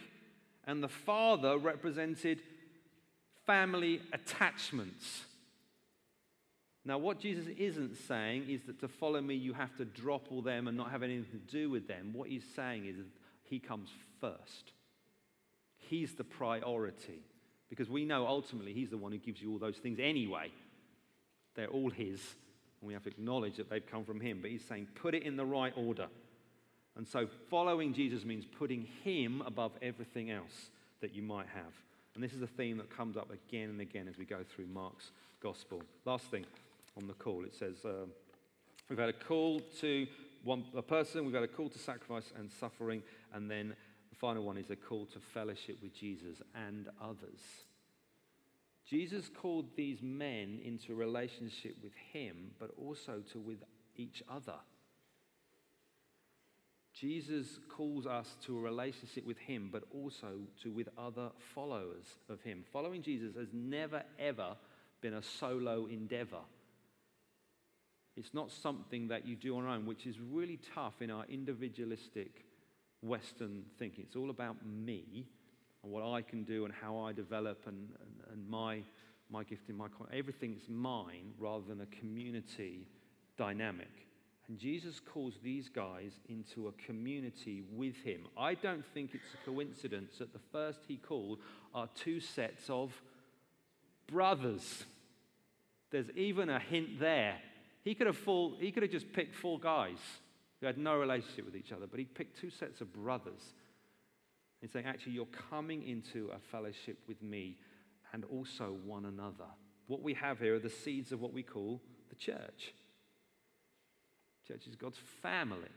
And 0.65 0.83
the 0.83 0.89
father 0.89 1.59
represented 1.59 2.41
family 3.47 4.01
attachments. 4.13 5.25
Now, 6.85 6.97
what 6.97 7.21
Jesus 7.21 7.47
isn't 7.59 7.97
saying 8.09 8.49
is 8.49 8.63
that 8.63 8.81
to 8.81 8.89
follow 8.89 9.21
me, 9.21 9.35
you 9.35 9.53
have 9.53 9.77
to 9.77 9.85
drop 9.85 10.29
all 10.31 10.41
them 10.41 10.67
and 10.67 10.77
not 10.77 10.91
have 10.91 11.03
anything 11.03 11.27
to 11.31 11.53
do 11.53 11.69
with 11.69 11.87
them. 11.87 12.13
What 12.15 12.29
he's 12.29 12.45
saying 12.57 12.87
is 12.87 12.97
he 13.43 13.59
comes 13.59 13.91
first. 14.21 14.73
He's 15.77 16.15
the 16.15 16.25
priority. 16.25 17.21
Because 17.71 17.89
we 17.89 18.05
know 18.05 18.27
ultimately 18.27 18.75
he's 18.75 18.91
the 18.91 18.99
one 18.99 19.13
who 19.13 19.19
gives 19.19 19.41
you 19.41 19.53
all 19.53 19.59
those 19.59 19.77
things 19.77 19.99
anyway. 19.99 20.51
They're 21.55 21.69
all 21.69 21.89
his. 21.89 22.21
And 22.81 22.89
we 22.89 22.93
have 22.93 23.05
to 23.05 23.11
acknowledge 23.11 23.57
that 23.57 23.71
they've 23.71 23.87
come 23.87 24.05
from 24.05 24.21
him. 24.21 24.41
But 24.43 24.51
he's 24.51 24.65
saying, 24.65 24.89
put 24.97 25.15
it 25.15 25.23
in 25.23 25.37
the 25.37 25.47
right 25.47 25.73
order. 25.77 26.09
And 26.97 27.07
so 27.07 27.29
following 27.49 27.95
Jesus 27.95 28.25
means 28.25 28.45
putting 28.45 28.87
him 29.05 29.43
above 29.47 29.73
everything 29.81 30.31
else 30.31 30.71
that 31.01 31.15
you 31.15 31.23
might 31.23 31.47
have. 31.55 31.73
And 32.15 32.25
this 32.25 32.33
is 32.33 32.43
a 32.43 32.47
theme 32.47 32.77
that 32.79 32.95
comes 32.95 33.17
up 33.17 33.31
again 33.31 33.71
and 33.71 33.81
again 33.81 34.09
as 34.09 34.19
we 34.19 34.25
go 34.25 34.39
through 34.55 34.67
Mark's 34.67 35.13
gospel. 35.41 35.81
Last 36.05 36.25
thing 36.27 36.45
on 36.97 37.07
the 37.07 37.15
call 37.15 37.45
it 37.45 37.55
says, 37.55 37.85
uh, 37.85 38.07
we've 38.89 38.99
had 38.99 39.09
a 39.09 39.15
call 39.15 39.61
to 39.81 40.07
one, 40.43 40.65
a 40.75 40.83
person, 40.83 41.25
we've 41.25 41.35
had 41.35 41.45
a 41.45 41.49
call 41.49 41.69
to 41.69 41.79
sacrifice 41.79 42.33
and 42.37 42.51
suffering, 42.51 43.03
and 43.33 43.51
then 43.51 43.69
the 43.69 43.75
final 44.21 44.45
one 44.45 44.59
is 44.59 44.71
a 44.71 44.77
call 44.77 45.07
to 45.07 45.19
fellowship 45.33 45.79
with 45.83 45.95
Jesus 45.95 46.43
and 46.55 46.89
others. 47.03 47.41
Jesus 48.89 49.31
called 49.41 49.67
these 49.77 50.03
men 50.03 50.61
into 50.65 50.95
relationship 50.95 51.77
with 51.83 51.93
him, 52.13 52.51
but 52.59 52.71
also 52.77 53.23
to 53.33 53.39
with 53.39 53.63
each 53.97 54.23
other. 54.29 54.59
Jesus 56.93 57.47
calls 57.69 58.07
us 58.07 58.37
to 58.45 58.59
a 58.59 58.61
relationship 58.61 59.25
with 59.25 59.39
him, 59.39 59.71
but 59.73 59.85
also 59.95 60.41
to 60.63 60.71
with 60.71 60.89
other 60.99 61.31
followers 61.55 62.05
of 62.29 62.43
him. 62.43 62.65
Following 62.73 63.03
Jesus 63.03 63.37
has 63.37 63.49
never, 63.55 64.03
ever 64.19 64.57
been 65.01 65.15
a 65.15 65.23
solo 65.23 65.87
endeavor. 65.87 66.43
It's 68.17 68.35
not 68.35 68.51
something 68.51 69.09
that 69.09 69.25
you 69.25 69.37
do 69.37 69.57
on 69.57 69.63
your 69.63 69.73
own, 69.73 69.87
which 69.87 70.05
is 70.05 70.17
really 70.19 70.59
tough 70.75 71.01
in 71.01 71.11
our 71.11 71.25
individualistic 71.29 72.45
Western 73.03 73.65
thinking. 73.79 74.05
It's 74.07 74.17
all 74.17 74.31
about 74.31 74.57
me 74.67 75.27
and 75.83 75.93
what 75.93 76.05
I 76.05 76.23
can 76.23 76.45
do 76.45 76.65
and 76.65 76.75
how 76.75 76.99
I 76.99 77.13
develop 77.13 77.63
and, 77.67 77.89
and, 78.01 78.33
and 78.33 78.49
my, 78.49 78.77
gift 78.77 78.83
in 79.31 79.33
my 79.33 79.43
gifting, 79.45 79.77
my 79.77 79.87
everything's 80.13 80.69
mine 80.69 81.33
rather 81.39 81.65
than 81.67 81.81
a 81.81 81.87
community 81.87 82.87
dynamic. 83.39 83.89
And 84.49 84.59
Jesus 84.59 85.01
calls 85.01 85.35
these 85.43 85.69
guys 85.69 86.11
into 86.29 86.69
a 86.69 86.73
community 86.85 87.63
with 87.73 87.97
him. 88.03 88.27
I 88.37 88.55
don't 88.55 88.85
think 88.93 89.15
it's 89.15 89.33
a 89.35 89.47
coincidence 89.49 90.19
that 90.19 90.33
the 90.33 90.41
first 90.51 90.81
he 90.89 90.97
called 90.97 91.39
are 91.73 91.89
two 91.95 92.19
sets 92.19 92.69
of 92.69 92.93
brothers. 94.09 94.85
There's 95.91 96.11
even 96.17 96.51
a 96.51 96.59
hint 96.59 96.99
there. 96.99 97.37
He 97.85 97.95
could 97.95 98.09
have, 98.09 98.17
full, 98.17 98.57
he 98.59 98.73
could 98.73 98.83
have 98.83 98.93
just 98.93 99.13
picked 99.13 99.37
four 99.37 99.59
guys 99.59 99.99
who 100.61 100.67
had 100.67 100.79
no 100.79 100.97
relationship 100.97 101.45
with 101.45 101.57
each 101.57 101.73
other, 101.73 101.87
but 101.87 101.99
he 101.99 102.05
picked 102.05 102.41
two 102.41 102.51
sets 102.51 102.81
of 102.81 102.93
brothers. 102.93 103.55
He's 104.61 104.73
saying, 104.73 104.87
actually, 104.87 105.13
you're 105.13 105.27
coming 105.51 105.87
into 105.89 106.31
a 106.35 106.39
fellowship 106.39 106.99
with 107.09 107.23
me 107.23 107.57
and 108.13 108.25
also 108.25 108.77
one 108.85 109.07
another. 109.07 109.47
What 109.87 110.03
we 110.03 110.15
have 110.15 110.39
here 110.39 110.55
are 110.57 110.61
the 110.61 110.69
seeds 110.69 111.13
of 111.13 111.21
what 111.21 111.33
we 111.33 111.43
call 111.43 111.81
the 112.11 112.15
church. 112.15 112.75
Church 114.47 114.67
is 114.69 114.77
God's 114.77 114.99
family, 115.23 115.71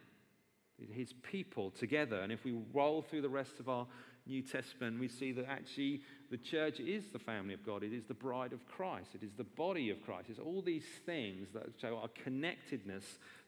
his 0.92 1.14
people 1.14 1.72
together. 1.72 2.20
And 2.20 2.32
if 2.32 2.44
we 2.44 2.60
roll 2.74 3.02
through 3.02 3.22
the 3.22 3.30
rest 3.30 3.60
of 3.60 3.70
our 3.70 3.88
New 4.26 4.42
Testament, 4.42 5.00
we 5.00 5.08
see 5.08 5.32
that 5.34 5.46
actually 5.50 6.02
the 6.32 6.38
church 6.38 6.80
is 6.80 7.06
the 7.12 7.20
family 7.20 7.54
of 7.54 7.66
God. 7.66 7.84
It 7.84 7.94
is 7.94 8.06
the 8.06 8.14
bride 8.14 8.52
of 8.52 8.68
Christ. 8.68 9.10
It 9.14 9.24
is 9.24 9.34
the 9.38 9.44
body 9.44 9.90
of 9.92 10.04
Christ. 10.04 10.30
It's 10.30 10.40
all 10.40 10.62
these 10.62 10.86
things 11.06 11.50
that 11.54 11.64
show 11.80 11.98
our 11.98 12.10
connectedness 12.24 13.04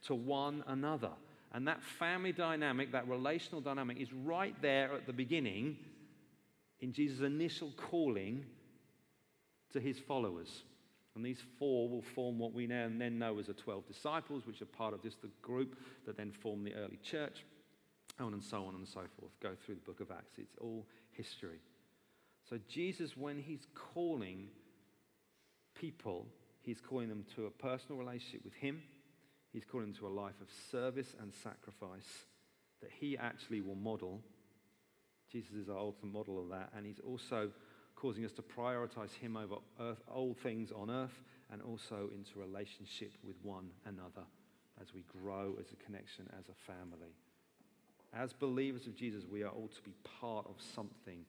to 0.05 0.15
one 0.15 0.63
another. 0.67 1.11
And 1.55 1.69
that 1.69 1.81
family 1.81 2.33
dynamic, 2.33 2.91
that 2.91 3.07
relational 3.07 3.61
dynamic, 3.61 4.01
is 4.01 4.11
right 4.11 4.53
there 4.61 4.93
at 4.93 5.07
the 5.07 5.13
beginning 5.13 5.77
in 6.81 6.91
Jesus' 6.91 7.21
initial 7.21 7.71
calling 7.77 8.43
to 9.71 9.79
his 9.79 9.97
followers. 9.97 10.63
And 11.15 11.25
these 11.25 11.41
four 11.57 11.87
will 11.87 12.01
form 12.01 12.39
what 12.39 12.51
we 12.51 12.67
now 12.67 12.83
and 12.83 12.99
then 12.99 13.17
know 13.17 13.39
as 13.39 13.47
the 13.47 13.53
12 13.53 13.87
disciples, 13.87 14.45
which 14.45 14.61
are 14.61 14.65
part 14.65 14.93
of 14.93 15.01
just 15.01 15.21
the 15.21 15.29
group 15.41 15.77
that 16.05 16.17
then 16.17 16.33
form 16.33 16.65
the 16.65 16.73
early 16.73 16.99
church 17.01 17.45
on 18.19 18.33
and 18.33 18.43
so 18.43 18.65
on 18.65 18.75
and 18.75 18.85
so 18.85 19.03
forth. 19.17 19.31
Go 19.41 19.51
through 19.65 19.75
the 19.75 19.81
book 19.81 20.01
of 20.01 20.11
Acts. 20.11 20.37
It's 20.37 20.57
all 20.59 20.85
history. 21.11 21.61
So, 22.49 22.59
Jesus, 22.67 23.15
when 23.15 23.39
he's 23.39 23.65
calling 23.93 24.49
people, 25.73 26.27
he's 26.63 26.81
calling 26.81 27.07
them 27.07 27.23
to 27.37 27.45
a 27.45 27.49
personal 27.49 27.97
relationship 27.97 28.43
with 28.43 28.55
him. 28.55 28.81
He's 29.55 29.63
calling 29.63 29.93
to 29.93 30.07
a 30.07 30.09
life 30.09 30.41
of 30.41 30.49
service 30.69 31.15
and 31.21 31.33
sacrifice 31.33 32.25
that 32.81 32.91
he 32.91 33.17
actually 33.17 33.61
will 33.61 33.75
model. 33.75 34.21
Jesus 35.31 35.53
is 35.53 35.69
our 35.69 35.77
ultimate 35.77 36.11
model 36.11 36.43
of 36.43 36.49
that. 36.49 36.73
And 36.75 36.85
he's 36.85 36.99
also 36.99 37.51
causing 37.95 38.25
us 38.25 38.33
to 38.33 38.41
prioritize 38.41 39.13
him 39.13 39.37
over 39.37 39.55
earth, 39.79 40.03
all 40.13 40.33
things 40.33 40.73
on 40.73 40.91
earth 40.91 41.21
and 41.53 41.61
also 41.61 42.09
into 42.13 42.37
relationship 42.37 43.13
with 43.23 43.37
one 43.43 43.69
another 43.85 44.27
as 44.81 44.93
we 44.93 45.05
grow 45.23 45.55
as 45.57 45.67
a 45.71 45.81
connection, 45.85 46.29
as 46.37 46.49
a 46.49 46.73
family. 46.73 47.15
As 48.13 48.33
believers 48.33 48.87
of 48.87 48.95
Jesus, 48.97 49.23
we 49.25 49.43
are 49.43 49.51
all 49.51 49.69
to 49.69 49.81
be 49.83 49.93
part 50.19 50.47
of 50.49 50.55
something 50.75 51.19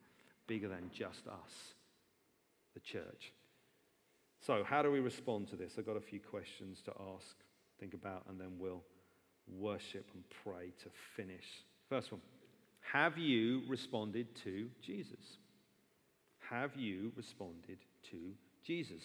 bigger 0.47 0.67
than 0.67 0.91
just 0.93 1.27
us, 1.27 1.75
the 2.73 2.81
church. 2.81 3.31
So, 4.45 4.65
how 4.65 4.81
do 4.81 4.91
we 4.91 4.99
respond 4.99 5.47
to 5.51 5.55
this? 5.55 5.75
I've 5.77 5.85
got 5.85 5.95
a 5.95 6.01
few 6.01 6.19
questions 6.19 6.81
to 6.83 6.91
ask, 7.15 7.37
think 7.79 7.93
about, 7.93 8.23
and 8.29 8.39
then 8.39 8.53
we'll 8.59 8.83
worship 9.57 10.05
and 10.13 10.23
pray 10.43 10.73
to 10.83 10.89
finish. 11.15 11.45
First 11.89 12.11
one 12.11 12.21
Have 12.91 13.17
you 13.17 13.63
responded 13.67 14.27
to 14.43 14.67
Jesus? 14.81 15.37
Have 16.49 16.75
you 16.75 17.11
responded 17.15 17.77
to 18.11 18.17
Jesus. 18.67 19.03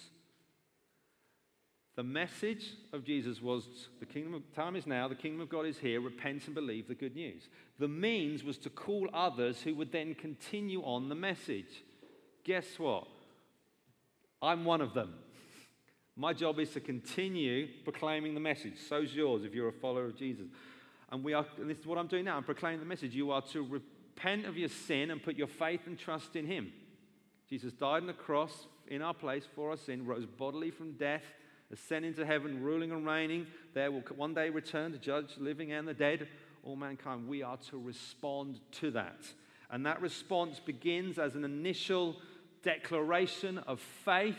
The 1.94 2.02
message 2.02 2.64
of 2.92 3.04
Jesus 3.04 3.40
was 3.40 3.64
the 4.00 4.06
kingdom 4.06 4.35
of 4.35 4.42
time 4.54 4.76
is 4.76 4.87
now, 4.87 5.08
the 5.08 5.14
kingdom 5.14 5.40
of 5.40 5.50
God 5.50 5.66
is 5.66 5.78
here, 5.78 6.00
repent 6.00 6.46
and 6.46 6.54
believe 6.54 6.88
the 6.88 6.94
good 6.94 7.14
news. 7.14 7.48
The 7.78 7.87
means 7.87 8.42
was 8.42 8.58
to 8.58 8.70
call 8.70 9.08
others 9.12 9.61
who 9.61 9.74
would 9.76 9.92
then 9.92 10.14
continue 10.14 10.82
on 10.82 11.08
the 11.08 11.14
message. 11.14 11.85
Guess 12.44 12.78
what? 12.78 13.06
I'm 14.40 14.64
one 14.64 14.80
of 14.80 14.94
them. 14.94 15.14
My 16.16 16.33
job 16.33 16.59
is 16.59 16.70
to 16.70 16.81
continue 16.81 17.68
proclaiming 17.85 18.35
the 18.35 18.40
message. 18.40 18.75
So's 18.88 19.14
yours 19.14 19.44
if 19.44 19.55
you're 19.55 19.68
a 19.68 19.72
follower 19.72 20.05
of 20.05 20.16
Jesus. 20.16 20.46
And 21.11 21.25
we 21.25 21.33
are, 21.33 21.46
and 21.59 21.70
this 21.70 21.79
is 21.79 21.87
what 21.87 21.98
I'm 21.98 22.07
doing 22.07 22.25
now. 22.25 22.37
I'm 22.37 22.44
proclaiming 22.44 22.81
the 22.81 22.87
message. 22.87 23.14
You 23.14 23.31
are 23.31 23.42
to 23.53 23.62
repent 23.62 24.46
of 24.46 24.57
your 24.57 24.68
sin 24.68 25.11
and 25.11 25.22
put 25.22 25.37
your 25.37 25.46
faith 25.46 25.81
and 25.87 25.98
trust 25.98 26.37
in 26.37 26.46
Him. 26.46 26.72
Jesus 27.48 27.72
died 27.72 28.03
on 28.03 28.07
the 28.07 28.12
cross 28.12 28.66
in 28.88 29.03
our 29.03 29.14
place 29.14 29.44
for 29.55 29.70
our 29.70 29.77
sin, 29.77 30.07
rose 30.07 30.27
bodily 30.27 30.70
from 30.70 30.92
death 30.92 31.22
ascending 31.72 32.14
to 32.14 32.27
heaven, 32.27 32.62
ruling 32.62 32.92
and 32.92 33.07
reigning. 33.07 33.46
There 33.75 33.90
will 33.90 34.03
one 34.14 34.35
day 34.35 34.51
return 34.51 34.92
to 34.92 34.98
judge 34.98 35.37
the 35.37 35.42
living 35.42 35.72
and 35.72 35.88
the 35.88 35.94
dead, 35.94 36.29
all 36.62 36.77
mankind. 36.77 37.27
We 37.27 37.42
are 37.42 37.57
to 37.70 37.79
respond 37.79 38.61
to 38.72 38.90
that. 38.92 39.20
And 39.70 39.87
that 39.87 40.03
response 40.03 40.61
begins 40.61 41.18
as 41.18 41.35
an 41.35 41.44
initial 41.44 42.16
declaration 42.62 43.59
of 43.59 43.81
faith 44.05 44.38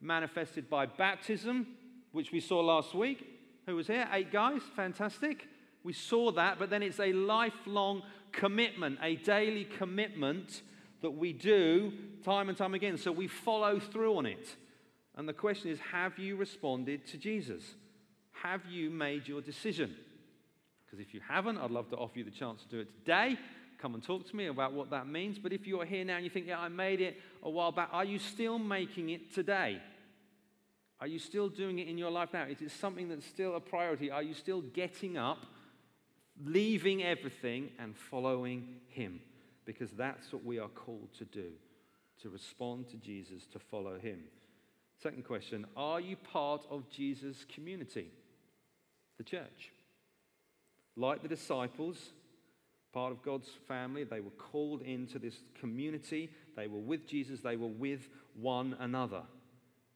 manifested 0.00 0.68
by 0.68 0.86
baptism, 0.86 1.66
which 2.12 2.32
we 2.32 2.40
saw 2.40 2.60
last 2.60 2.94
week. 2.94 3.24
Who 3.66 3.76
was 3.76 3.86
here? 3.86 4.08
Eight 4.12 4.32
guys. 4.32 4.62
Fantastic. 4.74 5.46
We 5.82 5.92
saw 5.92 6.32
that, 6.32 6.58
but 6.58 6.70
then 6.70 6.82
it's 6.82 7.00
a 7.00 7.12
lifelong 7.12 8.02
commitment, 8.32 8.98
a 9.02 9.16
daily 9.16 9.64
commitment 9.64 10.62
that 11.02 11.10
we 11.10 11.32
do 11.32 11.92
time 12.24 12.48
and 12.48 12.58
time 12.58 12.74
again. 12.74 12.98
So 12.98 13.12
we 13.12 13.28
follow 13.28 13.78
through 13.78 14.16
on 14.16 14.26
it. 14.26 14.56
And 15.16 15.28
the 15.28 15.32
question 15.32 15.70
is 15.70 15.78
have 15.92 16.18
you 16.18 16.36
responded 16.36 17.06
to 17.08 17.18
Jesus? 17.18 17.62
Have 18.42 18.66
you 18.66 18.90
made 18.90 19.26
your 19.26 19.40
decision? 19.40 19.94
Because 20.84 21.00
if 21.00 21.14
you 21.14 21.20
haven't, 21.26 21.58
I'd 21.58 21.70
love 21.70 21.88
to 21.90 21.96
offer 21.96 22.18
you 22.18 22.24
the 22.24 22.30
chance 22.30 22.62
to 22.62 22.68
do 22.68 22.80
it 22.80 22.88
today. 23.04 23.36
Come 23.78 23.94
and 23.94 24.02
talk 24.02 24.28
to 24.28 24.36
me 24.36 24.46
about 24.46 24.72
what 24.72 24.90
that 24.90 25.06
means. 25.06 25.38
But 25.38 25.52
if 25.52 25.66
you're 25.66 25.84
here 25.84 26.04
now 26.04 26.16
and 26.16 26.24
you 26.24 26.30
think, 26.30 26.46
yeah, 26.46 26.58
I 26.58 26.68
made 26.68 27.00
it 27.00 27.20
a 27.42 27.50
while 27.50 27.72
back, 27.72 27.90
are 27.92 28.04
you 28.04 28.18
still 28.18 28.58
making 28.58 29.10
it 29.10 29.34
today? 29.34 29.80
Are 31.00 31.06
you 31.06 31.18
still 31.18 31.48
doing 31.48 31.78
it 31.78 31.88
in 31.88 31.98
your 31.98 32.10
life 32.10 32.30
now? 32.32 32.44
Is 32.44 32.62
it 32.62 32.70
something 32.70 33.08
that's 33.08 33.26
still 33.26 33.54
a 33.54 33.60
priority? 33.60 34.10
Are 34.10 34.22
you 34.22 34.32
still 34.32 34.62
getting 34.62 35.18
up, 35.18 35.44
leaving 36.42 37.02
everything, 37.02 37.70
and 37.78 37.94
following 37.94 38.76
Him? 38.88 39.20
Because 39.66 39.90
that's 39.90 40.32
what 40.32 40.44
we 40.44 40.58
are 40.58 40.68
called 40.68 41.08
to 41.18 41.24
do 41.24 41.50
to 42.22 42.30
respond 42.30 42.88
to 42.88 42.96
Jesus, 42.96 43.46
to 43.52 43.58
follow 43.58 43.98
Him. 43.98 44.20
Second 45.02 45.24
question 45.24 45.66
Are 45.76 46.00
you 46.00 46.16
part 46.16 46.66
of 46.70 46.88
Jesus' 46.88 47.44
community, 47.52 48.08
the 49.18 49.24
church? 49.24 49.72
Like 50.96 51.22
the 51.22 51.28
disciples, 51.28 52.12
part 52.96 53.12
of 53.12 53.22
God's 53.22 53.50
family, 53.68 54.04
they 54.04 54.20
were 54.20 54.30
called 54.30 54.80
into 54.80 55.18
this 55.18 55.34
community. 55.60 56.30
They 56.56 56.66
were 56.66 56.78
with 56.78 57.06
Jesus, 57.06 57.40
they 57.40 57.56
were 57.56 57.66
with 57.66 58.08
one 58.40 58.74
another. 58.80 59.20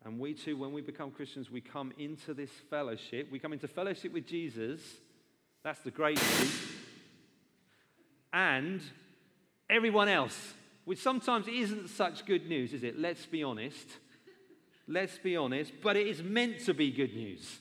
And 0.05 0.21
we 0.21 0.35
too, 0.35 0.59
when 0.59 0.75
we 0.75 0.83
become 0.83 1.11
Christians, 1.11 1.51
we 1.51 1.63
come 1.63 1.95
into 1.97 2.35
this 2.35 2.51
fellowship. 2.69 3.29
We 3.33 3.39
come 3.39 3.55
into 3.55 3.69
fellowship 3.69 4.13
with 4.13 4.27
Jesus. 4.27 4.81
That's 5.63 5.81
the 5.81 5.91
great 5.91 6.19
news. 6.19 6.61
And 8.35 8.83
everyone 9.71 10.09
else, 10.09 10.53
which 10.85 10.99
sometimes 10.99 11.49
isn't 11.49 11.89
such 11.89 12.27
good 12.27 12.51
news, 12.51 12.75
is 12.75 12.83
it? 12.83 12.99
Let's 12.99 13.25
be 13.25 13.43
honest 13.43 13.89
let's 14.89 15.19
be 15.19 15.37
honest, 15.37 15.71
but 15.85 15.97
it 15.97 16.09
is 16.09 16.21
meant 16.21 16.59
to 16.59 16.75
be 16.75 16.91
good 16.91 17.15
news 17.15 17.61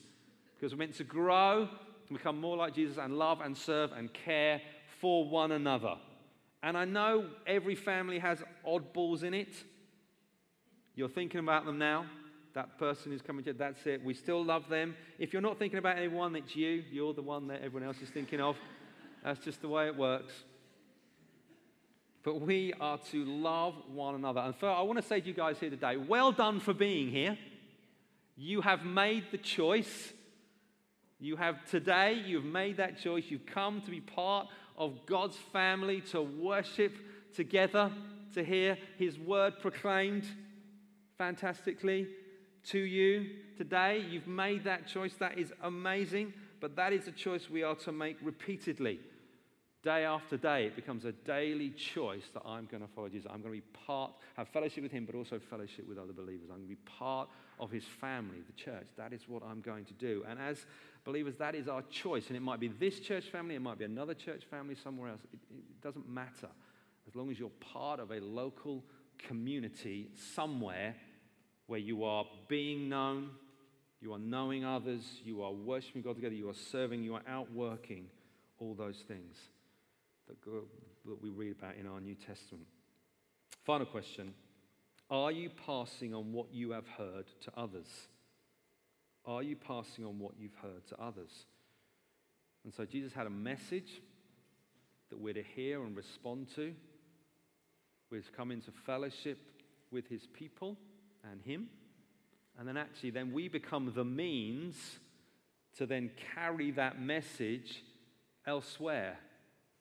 because 0.56 0.72
we're 0.72 0.78
meant 0.78 0.96
to 0.96 1.04
grow 1.04 1.68
become 2.12 2.40
more 2.40 2.56
like 2.56 2.74
Jesus 2.74 2.98
and 2.98 3.16
love 3.16 3.40
and 3.40 3.56
serve 3.56 3.92
and 3.92 4.12
care 4.12 4.60
for 5.00 5.28
one 5.28 5.52
another. 5.52 5.96
And 6.62 6.76
I 6.76 6.84
know 6.84 7.26
every 7.46 7.74
family 7.74 8.18
has 8.18 8.42
oddballs 8.66 9.22
in 9.22 9.34
it. 9.34 9.54
You're 10.94 11.08
thinking 11.08 11.40
about 11.40 11.64
them 11.64 11.78
now. 11.78 12.06
That 12.54 12.78
person 12.78 13.12
who's 13.12 13.22
coming 13.22 13.44
to 13.44 13.52
that's 13.52 13.86
it. 13.86 14.04
We 14.04 14.12
still 14.12 14.44
love 14.44 14.68
them. 14.68 14.96
If 15.18 15.32
you're 15.32 15.42
not 15.42 15.58
thinking 15.58 15.78
about 15.78 15.96
anyone, 15.96 16.34
it's 16.36 16.54
you. 16.56 16.82
You're 16.90 17.14
the 17.14 17.22
one 17.22 17.46
that 17.48 17.62
everyone 17.62 17.88
else 17.88 18.02
is 18.02 18.10
thinking 18.10 18.40
of. 18.40 18.56
That's 19.24 19.40
just 19.40 19.62
the 19.62 19.68
way 19.68 19.86
it 19.86 19.96
works. 19.96 20.32
But 22.22 22.40
we 22.40 22.74
are 22.80 22.98
to 23.12 23.24
love 23.24 23.74
one 23.92 24.14
another. 24.14 24.40
And 24.40 24.54
I 24.62 24.82
want 24.82 24.98
to 25.00 25.06
say 25.06 25.20
to 25.20 25.26
you 25.26 25.32
guys 25.32 25.58
here 25.58 25.70
today 25.70 25.96
well 25.96 26.32
done 26.32 26.60
for 26.60 26.74
being 26.74 27.08
here. 27.10 27.38
You 28.36 28.60
have 28.60 28.84
made 28.84 29.24
the 29.30 29.38
choice. 29.38 30.12
You 31.18 31.36
have 31.36 31.64
today, 31.70 32.14
you've 32.14 32.44
made 32.44 32.78
that 32.78 32.98
choice. 32.98 33.24
You've 33.28 33.46
come 33.46 33.80
to 33.82 33.90
be 33.90 34.00
part 34.00 34.48
of 34.76 35.06
God's 35.06 35.36
family, 35.36 36.00
to 36.12 36.22
worship 36.22 36.94
together, 37.34 37.92
to 38.34 38.44
hear 38.44 38.78
His 38.98 39.18
word 39.18 39.60
proclaimed 39.60 40.24
fantastically 41.18 42.08
to 42.64 42.78
you 42.78 43.26
today. 43.56 44.04
You've 44.08 44.26
made 44.26 44.64
that 44.64 44.86
choice. 44.86 45.14
That 45.18 45.38
is 45.38 45.52
amazing. 45.62 46.32
But 46.60 46.76
that 46.76 46.92
is 46.92 47.08
a 47.08 47.12
choice 47.12 47.48
we 47.48 47.62
are 47.62 47.74
to 47.76 47.92
make 47.92 48.16
repeatedly. 48.22 49.00
Day 49.82 50.04
after 50.04 50.36
day, 50.36 50.66
it 50.66 50.76
becomes 50.76 51.06
a 51.06 51.12
daily 51.12 51.70
choice 51.70 52.24
that 52.34 52.42
I'm 52.44 52.66
going 52.66 52.82
to 52.82 52.88
follow 52.94 53.08
Jesus. 53.08 53.30
I'm 53.32 53.40
going 53.40 53.54
to 53.54 53.60
be 53.62 53.78
part, 53.86 54.12
have 54.36 54.48
fellowship 54.48 54.82
with 54.82 54.92
him, 54.92 55.06
but 55.06 55.14
also 55.14 55.38
fellowship 55.38 55.88
with 55.88 55.96
other 55.96 56.12
believers. 56.12 56.50
I'm 56.50 56.56
going 56.56 56.68
to 56.68 56.74
be 56.74 56.90
part 56.98 57.30
of 57.58 57.70
his 57.70 57.84
family, 57.84 58.42
the 58.46 58.52
church. 58.52 58.86
That 58.98 59.14
is 59.14 59.22
what 59.26 59.42
I'm 59.42 59.62
going 59.62 59.86
to 59.86 59.94
do. 59.94 60.22
And 60.28 60.38
as 60.38 60.66
believers, 61.04 61.34
that 61.38 61.54
is 61.54 61.68
our 61.68 61.82
choice. 61.90 62.28
And 62.28 62.36
it 62.36 62.40
might 62.40 62.60
be 62.60 62.68
this 62.68 63.00
church 63.00 63.24
family, 63.24 63.54
it 63.54 63.62
might 63.62 63.78
be 63.78 63.84
another 63.84 64.14
church 64.14 64.44
family 64.50 64.74
somewhere 64.82 65.10
else. 65.10 65.20
It, 65.32 65.38
it 65.50 65.80
doesn't 65.82 66.08
matter. 66.08 66.48
As 67.08 67.14
long 67.14 67.30
as 67.30 67.38
you're 67.38 67.50
part 67.72 68.00
of 68.00 68.10
a 68.10 68.20
local 68.20 68.84
community 69.18 70.10
somewhere 70.34 70.94
where 71.66 71.80
you 71.80 72.04
are 72.04 72.24
being 72.48 72.88
known, 72.88 73.30
you 74.00 74.12
are 74.12 74.18
knowing 74.18 74.64
others, 74.64 75.02
you 75.24 75.42
are 75.42 75.52
worshiping 75.52 76.02
God 76.02 76.16
together, 76.16 76.34
you 76.34 76.48
are 76.48 76.54
serving, 76.54 77.02
you 77.02 77.14
are 77.14 77.22
outworking 77.28 78.06
all 78.58 78.74
those 78.74 78.96
things 79.06 79.36
that, 80.26 80.42
that 80.44 81.22
we 81.22 81.28
read 81.30 81.52
about 81.52 81.76
in 81.76 81.86
our 81.86 82.00
New 82.00 82.14
Testament. 82.14 82.66
Final 83.64 83.86
question 83.86 84.32
Are 85.10 85.32
you 85.32 85.50
passing 85.66 86.14
on 86.14 86.32
what 86.32 86.52
you 86.52 86.70
have 86.70 86.86
heard 86.86 87.26
to 87.42 87.52
others? 87.56 87.88
Are 89.26 89.42
you 89.42 89.56
passing 89.56 90.04
on 90.04 90.18
what 90.18 90.32
you've 90.38 90.54
heard 90.62 90.86
to 90.88 91.00
others? 91.00 91.46
And 92.64 92.72
so 92.74 92.84
Jesus 92.84 93.12
had 93.12 93.26
a 93.26 93.30
message 93.30 94.02
that 95.10 95.18
we're 95.18 95.34
to 95.34 95.42
hear 95.42 95.82
and 95.82 95.96
respond 95.96 96.48
to. 96.56 96.72
We're 98.10 98.20
to 98.20 98.32
come 98.32 98.50
into 98.50 98.70
fellowship 98.70 99.38
with 99.90 100.08
his 100.08 100.26
people 100.26 100.76
and 101.30 101.40
him. 101.42 101.68
And 102.58 102.66
then 102.66 102.76
actually, 102.76 103.10
then 103.10 103.32
we 103.32 103.48
become 103.48 103.92
the 103.94 104.04
means 104.04 104.76
to 105.78 105.86
then 105.86 106.10
carry 106.34 106.70
that 106.72 107.00
message 107.00 107.82
elsewhere 108.46 109.16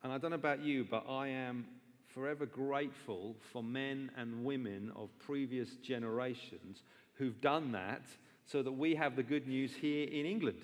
and 0.03 0.13
I 0.13 0.17
don't 0.17 0.31
know 0.31 0.35
about 0.35 0.63
you, 0.63 0.85
but 0.89 1.05
I 1.09 1.27
am 1.27 1.65
forever 2.13 2.45
grateful 2.45 3.35
for 3.51 3.61
men 3.61 4.11
and 4.17 4.45
women 4.45 4.91
of 4.95 5.09
previous 5.19 5.75
generations 5.75 6.83
who've 7.15 7.39
done 7.41 7.73
that 7.73 8.03
so 8.51 8.63
that 8.63 8.71
we 8.71 8.95
have 8.95 9.15
the 9.15 9.23
good 9.23 9.47
news 9.47 9.71
here 9.79 10.07
in 10.07 10.25
England. 10.25 10.59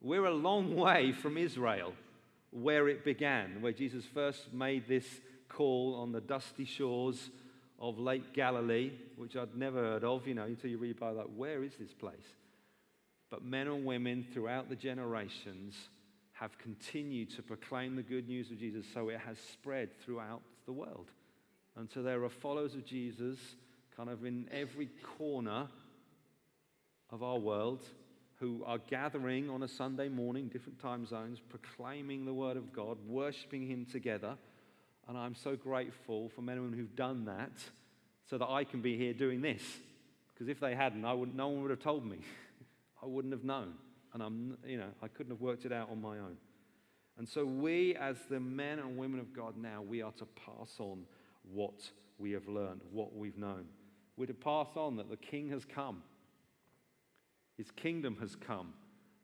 We're 0.00 0.26
a 0.26 0.34
long 0.34 0.74
way 0.74 1.12
from 1.12 1.36
Israel, 1.36 1.92
where 2.50 2.88
it 2.88 3.04
began, 3.04 3.62
where 3.62 3.72
Jesus 3.72 4.04
first 4.04 4.52
made 4.52 4.88
this 4.88 5.06
call 5.48 5.94
on 5.94 6.12
the 6.12 6.20
dusty 6.20 6.64
shores 6.64 7.30
of 7.78 7.98
Lake 7.98 8.32
Galilee, 8.32 8.90
which 9.16 9.36
I'd 9.36 9.56
never 9.56 9.78
heard 9.78 10.04
of, 10.04 10.26
you 10.26 10.34
know, 10.34 10.44
until 10.44 10.70
you 10.70 10.78
read 10.78 10.96
about 10.96 11.16
that. 11.16 11.30
Where 11.30 11.62
is 11.62 11.72
this 11.78 11.92
place? 11.92 12.16
But 13.30 13.44
men 13.44 13.68
and 13.68 13.84
women 13.84 14.26
throughout 14.32 14.68
the 14.68 14.76
generations 14.76 15.74
have 16.32 16.58
continued 16.58 17.30
to 17.36 17.42
proclaim 17.42 17.94
the 17.94 18.02
good 18.02 18.26
news 18.28 18.50
of 18.50 18.58
Jesus 18.58 18.86
so 18.92 19.08
it 19.08 19.20
has 19.20 19.38
spread 19.52 19.90
throughout 20.04 20.42
the 20.66 20.72
world. 20.72 21.10
And 21.76 21.88
so 21.88 22.02
there 22.02 22.22
are 22.24 22.28
followers 22.28 22.74
of 22.74 22.84
Jesus 22.84 23.38
kind 23.96 24.10
of 24.10 24.24
in 24.24 24.48
every 24.52 24.88
corner 25.16 25.68
of 27.14 27.22
our 27.22 27.38
world 27.38 27.86
who 28.40 28.62
are 28.66 28.78
gathering 28.78 29.48
on 29.48 29.62
a 29.62 29.68
Sunday 29.68 30.08
morning, 30.08 30.48
different 30.48 30.78
time 30.78 31.06
zones, 31.06 31.38
proclaiming 31.40 32.26
the 32.26 32.34
Word 32.34 32.56
of 32.56 32.72
God, 32.72 32.98
worshiping 33.06 33.66
Him 33.66 33.86
together. 33.86 34.36
And 35.08 35.16
I'm 35.16 35.34
so 35.34 35.56
grateful 35.56 36.28
for 36.34 36.42
men 36.42 36.56
and 36.56 36.64
women 36.64 36.78
who've 36.78 36.96
done 36.96 37.24
that 37.26 37.52
so 38.28 38.36
that 38.36 38.48
I 38.48 38.64
can 38.64 38.82
be 38.82 38.98
here 38.98 39.14
doing 39.14 39.40
this. 39.40 39.62
Because 40.32 40.48
if 40.48 40.60
they 40.60 40.74
hadn't, 40.74 41.04
I 41.04 41.12
would, 41.12 41.34
no 41.34 41.48
one 41.48 41.62
would 41.62 41.70
have 41.70 41.80
told 41.80 42.04
me. 42.04 42.18
I 43.02 43.06
wouldn't 43.06 43.32
have 43.32 43.44
known 43.44 43.74
and 44.14 44.22
I'm, 44.22 44.56
you 44.64 44.78
know, 44.78 44.88
I 45.02 45.08
couldn't 45.08 45.32
have 45.32 45.40
worked 45.40 45.64
it 45.64 45.72
out 45.72 45.90
on 45.90 46.00
my 46.00 46.18
own. 46.18 46.36
And 47.18 47.28
so 47.28 47.44
we, 47.44 47.96
as 47.96 48.16
the 48.30 48.40
men 48.40 48.78
and 48.78 48.96
women 48.96 49.20
of 49.20 49.34
God 49.34 49.56
now, 49.56 49.82
we 49.82 50.02
are 50.02 50.12
to 50.12 50.24
pass 50.24 50.76
on 50.78 51.02
what 51.52 51.90
we 52.18 52.30
have 52.30 52.48
learned, 52.48 52.80
what 52.92 53.14
we've 53.14 53.36
known. 53.36 53.66
We're 54.16 54.26
to 54.26 54.34
pass 54.34 54.68
on 54.76 54.96
that 54.96 55.10
the 55.10 55.16
King 55.16 55.50
has 55.50 55.64
come, 55.64 56.02
His 57.56 57.70
kingdom 57.70 58.16
has 58.20 58.34
come, 58.34 58.74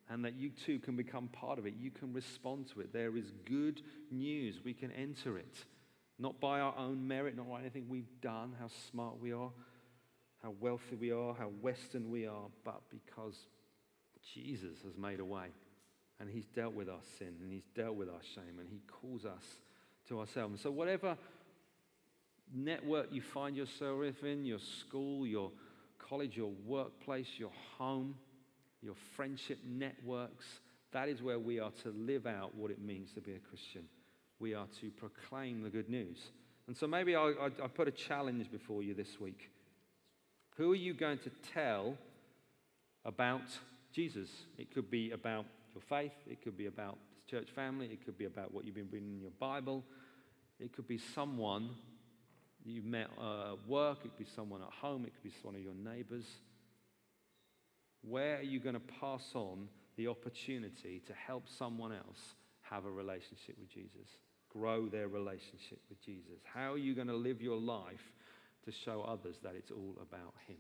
and 0.09 0.25
that 0.25 0.35
you 0.35 0.51
too 0.51 0.79
can 0.79 0.97
become 0.97 1.29
part 1.29 1.59
of 1.59 1.67
it. 1.67 1.75
You 1.79 1.91
can 1.91 2.13
respond 2.13 2.69
to 2.75 2.81
it. 2.81 2.93
There 2.93 3.17
is 3.17 3.33
good 3.45 3.83
news. 4.11 4.61
We 4.65 4.75
can 4.75 4.93
enter 4.93 5.39
it, 5.39 5.65
not 6.19 6.41
by 6.41 6.61
our 6.61 6.77
own 6.77 7.07
merit, 7.07 7.37
not 7.37 7.49
by 7.49 7.61
anything 7.61 7.87
we've 7.89 8.21
done, 8.21 8.55
how 8.59 8.69
smart 8.91 9.21
we 9.21 9.33
are, 9.33 9.51
how 10.43 10.55
wealthy 10.61 10.97
we 10.97 11.13
are, 11.13 11.35
how 11.35 11.51
Western 11.61 12.11
we 12.11 12.27
are, 12.27 12.47
but 12.65 12.83
because 12.91 13.37
Jesus 14.35 14.83
has 14.85 14.97
made 14.97 15.21
a 15.21 15.25
way. 15.25 15.49
And 16.19 16.29
he's 16.29 16.47
dealt 16.47 16.75
with 16.75 16.89
our 16.89 17.01
sin 17.19 17.35
and 17.43 17.51
he's 17.51 17.67
dealt 17.75 17.97
with 17.97 18.09
our 18.11 18.21
shame 18.35 18.59
and 18.59 18.69
he 18.69 18.83
calls 18.87 19.25
us 19.25 19.43
to 20.09 20.21
ourselves. 20.21 20.61
So, 20.61 20.71
whatever 20.71 21.17
network 22.55 23.09
you 23.11 23.23
find 23.23 23.57
yourself 23.57 24.23
in, 24.23 24.45
your 24.45 24.59
school, 24.59 25.27
your 25.27 25.51
college, 26.11 26.37
your 26.37 26.51
workplace, 26.67 27.29
your 27.39 27.53
home, 27.79 28.17
your 28.83 28.97
friendship 29.15 29.59
networks, 29.65 30.45
that 30.93 31.09
is 31.09 31.23
where 31.23 31.39
we 31.39 31.61
are 31.61 31.71
to 31.85 31.91
live 31.91 32.27
out 32.27 32.55
what 32.57 32.73
it 32.73 32.83
means 32.83 33.13
to 33.13 33.21
be 33.21 33.35
a 33.35 33.39
Christian. 33.39 33.85
We 34.41 34.55
are 34.55 34.67
to 34.81 34.91
proclaim 34.91 35.63
the 35.63 35.71
good 35.71 35.89
news. 35.89 36.19
And 36.67 36.77
so 36.77 36.89
maybe 36.89 37.15
I, 37.15 37.33
I, 37.41 37.47
I 37.47 37.69
put 37.69 37.87
a 37.87 37.93
challenge 37.93 38.51
before 38.51 38.83
you 38.83 38.93
this 38.93 39.21
week. 39.21 39.51
Who 40.57 40.73
are 40.73 40.77
you 40.77 40.95
going 40.95 41.19
to 41.19 41.31
tell 41.55 41.97
about 43.05 43.43
Jesus? 43.95 44.29
It 44.59 44.75
could 44.75 44.91
be 44.91 45.13
about 45.13 45.47
your 45.73 45.83
faith, 45.89 46.13
it 46.29 46.43
could 46.43 46.57
be 46.57 46.67
about 46.67 46.99
church 47.31 47.49
family, 47.55 47.87
it 47.87 48.05
could 48.05 48.19
be 48.19 48.25
about 48.25 48.53
what 48.53 48.65
you've 48.65 48.75
been 48.75 48.89
reading 48.91 49.13
in 49.15 49.21
your 49.21 49.31
Bible, 49.39 49.85
it 50.59 50.73
could 50.73 50.89
be 50.89 50.99
someone 51.15 51.71
you've 52.65 52.85
met 52.85 53.09
at 53.17 53.23
uh, 53.23 53.57
work, 53.67 53.99
it 54.05 54.09
could 54.17 54.19
be 54.19 54.31
someone 54.37 54.63
at 54.63 54.73
home, 54.73 55.05
it 55.05 55.13
could 55.15 55.31
be 55.31 55.37
one 55.43 55.55
of 55.55 55.63
your 55.63 55.75
neighbors. 55.75 56.27
Where 58.03 58.39
are 58.39 58.43
you 58.43 58.61
going 58.61 58.75
to 58.75 58.81
pass 59.01 59.33
on 59.35 59.69
the 59.97 60.09
opportunity 60.09 61.03
to 61.07 61.13
help 61.13 61.49
someone 61.49 61.93
else 61.93 62.35
have 62.63 62.85
a 62.85 62.91
relationship 62.91 63.57
with 63.59 63.69
Jesus? 63.69 64.09
Grow 64.49 64.89
their 64.89 65.09
relationship 65.09 65.81
with 65.89 66.01
Jesus? 66.05 66.41
How 66.45 66.73
are 66.73 66.79
you 66.79 66.95
going 66.95 67.09
to 67.09 67.17
live 67.17 67.41
your 67.43 67.59
life 67.59 68.13
to 68.65 68.73
show 68.73 69.03
others 69.03 69.37
that 69.43 69.55
it's 69.55 69.71
all 69.71 69.97
about 70.01 70.35
Him? 70.47 70.57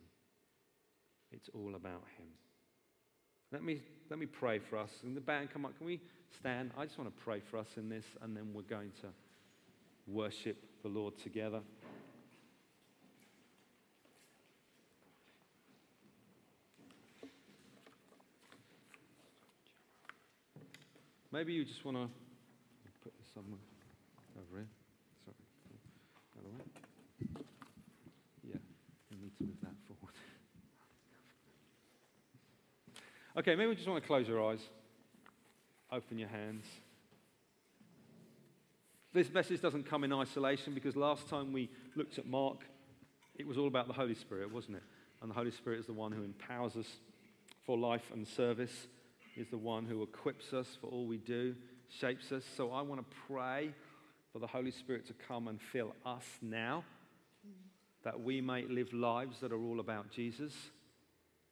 It's 1.32 1.48
all 1.54 1.74
about 1.74 2.04
Him. 2.18 2.28
Let 3.52 3.64
me, 3.64 3.80
let 4.10 4.18
me 4.18 4.26
pray 4.26 4.58
for 4.58 4.78
us. 4.78 4.90
And 5.02 5.16
the 5.16 5.20
band, 5.20 5.50
come 5.52 5.64
up. 5.64 5.76
Can 5.76 5.86
we 5.86 6.00
stand? 6.38 6.70
I 6.76 6.84
just 6.84 6.98
want 6.98 7.14
to 7.14 7.22
pray 7.24 7.40
for 7.50 7.58
us 7.58 7.66
in 7.76 7.88
this, 7.88 8.04
and 8.22 8.36
then 8.36 8.52
we're 8.54 8.62
going 8.62 8.92
to 9.00 9.08
worship 10.06 10.56
the 10.82 10.88
Lord 10.88 11.18
together. 11.18 11.60
Maybe 21.32 21.52
you 21.52 21.64
just 21.64 21.84
want 21.84 21.96
to 21.96 22.08
put 23.04 23.12
this 23.16 23.28
somewhere 23.32 23.60
over 24.36 24.58
here. 24.58 24.68
Sorry. 25.24 25.36
Out 26.36 26.44
of 26.44 26.52
way. 26.52 27.44
Yeah, 28.48 28.56
we 29.12 29.16
need 29.16 29.36
to 29.36 29.44
move 29.44 29.60
that 29.62 29.74
forward. 29.86 30.14
okay, 33.38 33.54
maybe 33.54 33.68
we 33.68 33.76
just 33.76 33.86
want 33.86 34.02
to 34.02 34.06
close 34.06 34.26
your 34.26 34.44
eyes, 34.44 34.58
open 35.92 36.18
your 36.18 36.28
hands. 36.28 36.64
This 39.12 39.32
message 39.32 39.60
doesn't 39.60 39.88
come 39.88 40.02
in 40.02 40.12
isolation 40.12 40.74
because 40.74 40.96
last 40.96 41.28
time 41.28 41.52
we 41.52 41.70
looked 41.94 42.18
at 42.18 42.26
Mark, 42.26 42.64
it 43.36 43.46
was 43.46 43.56
all 43.56 43.68
about 43.68 43.86
the 43.86 43.92
Holy 43.92 44.16
Spirit, 44.16 44.52
wasn't 44.52 44.78
it? 44.78 44.82
And 45.22 45.30
the 45.30 45.34
Holy 45.34 45.52
Spirit 45.52 45.78
is 45.78 45.86
the 45.86 45.92
one 45.92 46.10
who 46.10 46.24
empowers 46.24 46.74
us 46.74 46.88
for 47.64 47.78
life 47.78 48.10
and 48.12 48.26
service 48.26 48.88
is 49.40 49.48
the 49.48 49.59
one 49.59 49.87
who 49.87 50.03
equips 50.03 50.53
us 50.53 50.66
for 50.81 50.88
all 50.88 51.07
we 51.07 51.16
do, 51.16 51.55
shapes 51.88 52.31
us. 52.31 52.44
So 52.57 52.72
I 52.72 52.83
want 52.83 53.00
to 53.00 53.16
pray 53.26 53.72
for 54.33 54.38
the 54.38 54.46
Holy 54.46 54.70
Spirit 54.70 55.07
to 55.07 55.14
come 55.26 55.48
and 55.48 55.59
fill 55.72 55.94
us 56.05 56.24
now, 56.42 56.85
that 58.05 58.20
we 58.20 58.42
may 58.42 58.64
live 58.66 58.92
lives 58.92 59.40
that 59.40 59.50
are 59.50 59.62
all 59.62 59.81
about 59.81 60.11
Jesus, 60.11 60.53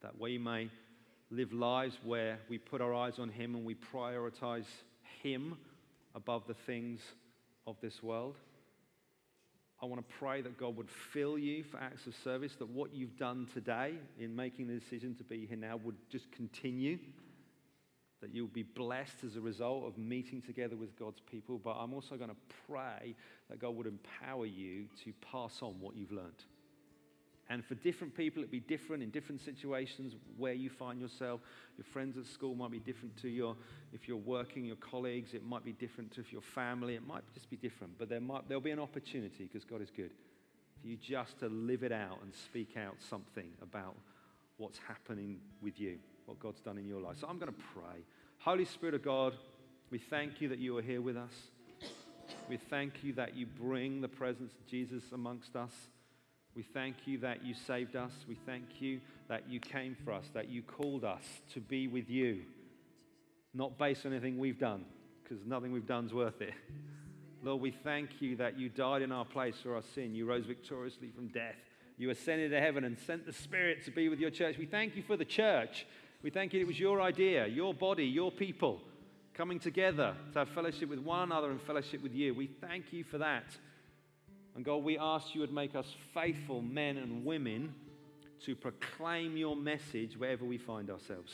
that 0.03 0.21
we 0.21 0.37
may 0.37 0.71
live 1.31 1.53
lives 1.53 1.99
where 2.05 2.39
we 2.49 2.59
put 2.59 2.81
our 2.83 2.95
eyes 2.95 3.19
on 3.19 3.31
Him 3.31 3.55
and 3.55 3.65
we 3.65 3.75
prioritize 3.75 4.67
Him 5.23 5.57
above 6.15 6.43
the 6.47 6.55
things 6.55 7.01
of 7.67 7.77
this 7.81 8.03
world. 8.03 8.37
I 9.83 9.87
want 9.87 10.07
to 10.07 10.15
pray 10.19 10.43
that 10.43 10.59
God 10.59 10.77
would 10.77 10.91
fill 10.91 11.39
you 11.39 11.65
for 11.65 11.79
acts 11.79 12.07
of 12.07 12.15
service, 12.23 12.55
that 12.59 12.69
what 12.69 12.95
you've 12.95 13.17
done 13.17 13.47
today 13.55 13.95
in 14.19 14.35
making 14.37 14.67
the 14.67 14.75
decision 14.75 15.15
to 15.17 15.25
be 15.25 15.47
here 15.47 15.57
now 15.57 15.77
would 15.77 15.97
just 16.11 16.31
continue 16.33 16.99
that 18.21 18.35
you'll 18.35 18.49
be 18.49 18.65
blessed 18.65 19.25
as 19.25 19.37
a 19.37 19.41
result 19.41 19.85
of 19.87 19.97
meeting 19.97 20.43
together 20.43 20.77
with 20.77 20.99
God's 20.99 21.21
people. 21.21 21.61
But 21.63 21.77
I'm 21.79 21.95
also 21.95 22.17
going 22.17 22.31
to 22.31 22.37
pray 22.69 23.15
that 23.49 23.61
God 23.61 23.77
would 23.77 23.87
empower 23.87 24.47
you 24.47 24.87
to 25.05 25.13
pass 25.33 25.63
on 25.63 25.75
what 25.81 25.97
you've 25.97 26.13
learned. 26.13 26.45
And 27.51 27.65
for 27.65 27.77
different 27.77 28.15
people, 28.15 28.43
it'd 28.43 28.51
be 28.51 28.61
different 28.61 29.03
in 29.03 29.11
different 29.11 29.41
situations 29.41 30.15
where 30.37 30.53
you 30.53 30.69
find 30.69 31.01
yourself. 31.01 31.41
Your 31.79 31.85
friends 31.85 32.19
at 32.19 32.27
school 32.27 32.55
might 32.55 32.71
be 32.71 32.79
different 32.79 33.17
to 33.23 33.29
your, 33.29 33.57
if 33.95 34.07
you're 34.07 34.19
working, 34.19 34.67
your 34.67 34.77
colleagues, 34.77 35.33
it 35.33 35.47
might 35.47 35.65
be 35.65 35.73
different 35.73 36.13
to 36.13 36.21
if 36.21 36.31
your 36.31 36.43
family. 36.43 36.95
It 36.95 37.07
might 37.07 37.23
just 37.33 37.49
be 37.49 37.57
different. 37.57 37.95
But 37.99 38.11
there 38.11 38.21
might, 38.21 38.47
there'll 38.49 38.61
be 38.61 38.71
an 38.71 38.79
opportunity, 38.79 39.45
because 39.45 39.65
God 39.65 39.81
is 39.81 39.91
good, 39.91 40.11
for 40.81 40.89
you 40.89 40.97
just 40.97 41.39
to 41.39 41.49
live 41.49 41.85
it 41.85 41.93
out 41.93 42.19
and 42.23 42.35
speak 42.35 42.77
out 42.77 42.97
something 43.09 43.49
about 43.63 43.95
what's 44.59 44.79
happening 44.87 45.39
with 45.63 45.81
you 45.81 45.99
what 46.29 46.39
God's 46.39 46.61
done 46.61 46.77
in 46.77 46.87
your 46.87 47.01
life. 47.01 47.17
So 47.21 47.27
I'm 47.27 47.39
going 47.39 47.53
to 47.53 47.59
pray. 47.75 48.03
Holy 48.41 48.67
Spirit 48.67 48.95
of 48.95 49.03
God, 49.03 49.35
we 49.91 49.99
thank 49.99 50.43
you 50.43 50.49
that 50.51 50.59
you 50.59 50.77
are 50.77 50.83
here 50.83 51.01
with 51.01 51.17
us. 51.17 51.33
We 52.51 52.59
thank 52.59 53.03
you 53.03 53.15
that 53.15 53.35
you 53.35 53.47
bring 53.47 54.03
the 54.03 54.09
presence 54.09 54.53
of 54.53 54.67
Jesus 54.67 55.03
amongst 55.13 55.57
us. 55.57 55.73
We 56.55 56.63
thank 56.63 56.97
you 57.07 57.19
that 57.19 57.45
you 57.45 57.55
saved 57.55 57.97
us. 57.97 58.13
We 58.29 58.37
thank 58.47 58.81
you 58.81 59.01
that 59.29 59.49
you 59.49 59.59
came 59.59 59.97
for 60.05 60.13
us, 60.13 60.27
that 60.35 60.49
you 60.49 60.63
called 60.63 61.05
us 61.05 61.23
to 61.55 61.61
be 61.61 61.89
with 61.89 62.11
you, 62.11 62.43
not 63.55 63.79
based 63.79 64.05
on 64.05 64.13
anything 64.13 64.39
we've 64.39 64.59
done, 64.59 64.85
because 65.23 65.45
nothing 65.47 65.73
we've 65.73 65.87
done 65.87 66.07
is 66.07 66.13
worth 66.13 66.43
it. 66.43 66.53
Lord, 67.43 67.63
we 67.63 67.71
thank 67.71 68.21
you 68.21 68.37
that 68.37 68.59
you 68.59 68.69
died 68.69 69.01
in 69.01 69.13
our 69.13 69.25
place 69.25 69.55
for 69.63 69.77
our 69.77 69.83
sin. 69.95 70.15
You 70.15 70.27
rose 70.27 70.45
victoriously 70.45 71.11
from 71.15 71.29
death. 71.29 71.57
You 71.97 72.11
ascended 72.11 72.51
to 72.51 72.61
heaven 72.61 72.85
and 72.85 72.99
sent 72.99 73.25
the 73.25 73.33
Spirit 73.33 73.85
to 73.85 73.91
be 73.91 74.09
with 74.09 74.19
your 74.19 74.31
church. 74.31 74.59
We 74.59 74.67
thank 74.67 74.95
you 74.95 75.03
for 75.03 75.17
the 75.17 75.25
church 75.25 75.87
we 76.23 76.31
thank 76.31 76.53
you 76.53 76.61
it 76.61 76.67
was 76.67 76.79
your 76.79 77.01
idea, 77.01 77.47
your 77.47 77.73
body, 77.73 78.05
your 78.05 78.33
people 78.33 78.81
coming 79.35 79.61
together 79.61 80.15
to 80.33 80.39
have 80.41 80.49
fellowship 80.49 80.89
with 80.89 80.99
one 80.99 81.23
another 81.23 81.51
and 81.51 81.61
fellowship 81.63 82.03
with 82.03 82.13
you. 82.13 82.35
We 82.35 82.49
thank 82.61 82.93
you 82.93 83.05
for 83.05 83.19
that. 83.19 83.45
And 84.57 84.65
God, 84.65 84.83
we 84.83 84.99
ask 84.99 85.33
you 85.33 85.43
would 85.43 85.53
make 85.53 85.77
us 85.77 85.87
faithful 86.13 86.61
men 86.61 86.97
and 86.97 87.25
women 87.25 87.73
to 88.45 88.57
proclaim 88.57 89.37
your 89.37 89.55
message 89.55 90.17
wherever 90.17 90.45
we 90.45 90.59
find 90.59 90.91
ourselves. 90.91 91.33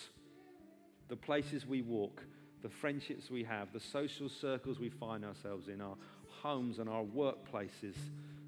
The 1.08 1.16
places 1.16 1.66
we 1.66 1.80
walk, 1.80 2.22
the 2.62 2.68
friendships 2.68 3.30
we 3.30 3.44
have, 3.44 3.72
the 3.72 3.80
social 3.80 4.28
circles 4.28 4.78
we 4.78 4.90
find 4.90 5.24
ourselves 5.24 5.68
in, 5.68 5.80
our 5.80 5.96
homes 6.42 6.78
and 6.78 6.90
our 6.90 7.04
workplaces 7.04 7.96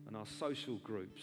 and 0.07 0.15
our 0.15 0.27
social 0.39 0.77
groups. 0.77 1.23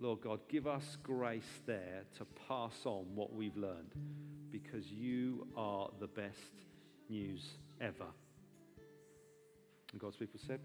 Lord 0.00 0.20
God, 0.20 0.40
give 0.48 0.66
us 0.66 0.96
grace 1.02 1.60
there 1.66 2.04
to 2.18 2.24
pass 2.46 2.74
on 2.84 3.06
what 3.14 3.34
we've 3.34 3.56
learned 3.56 3.92
because 4.50 4.86
you 4.86 5.46
are 5.56 5.90
the 5.98 6.06
best 6.06 6.36
news 7.08 7.44
ever. 7.80 8.06
And 9.92 10.00
God's 10.00 10.16
people 10.16 10.38
said, 10.46 10.60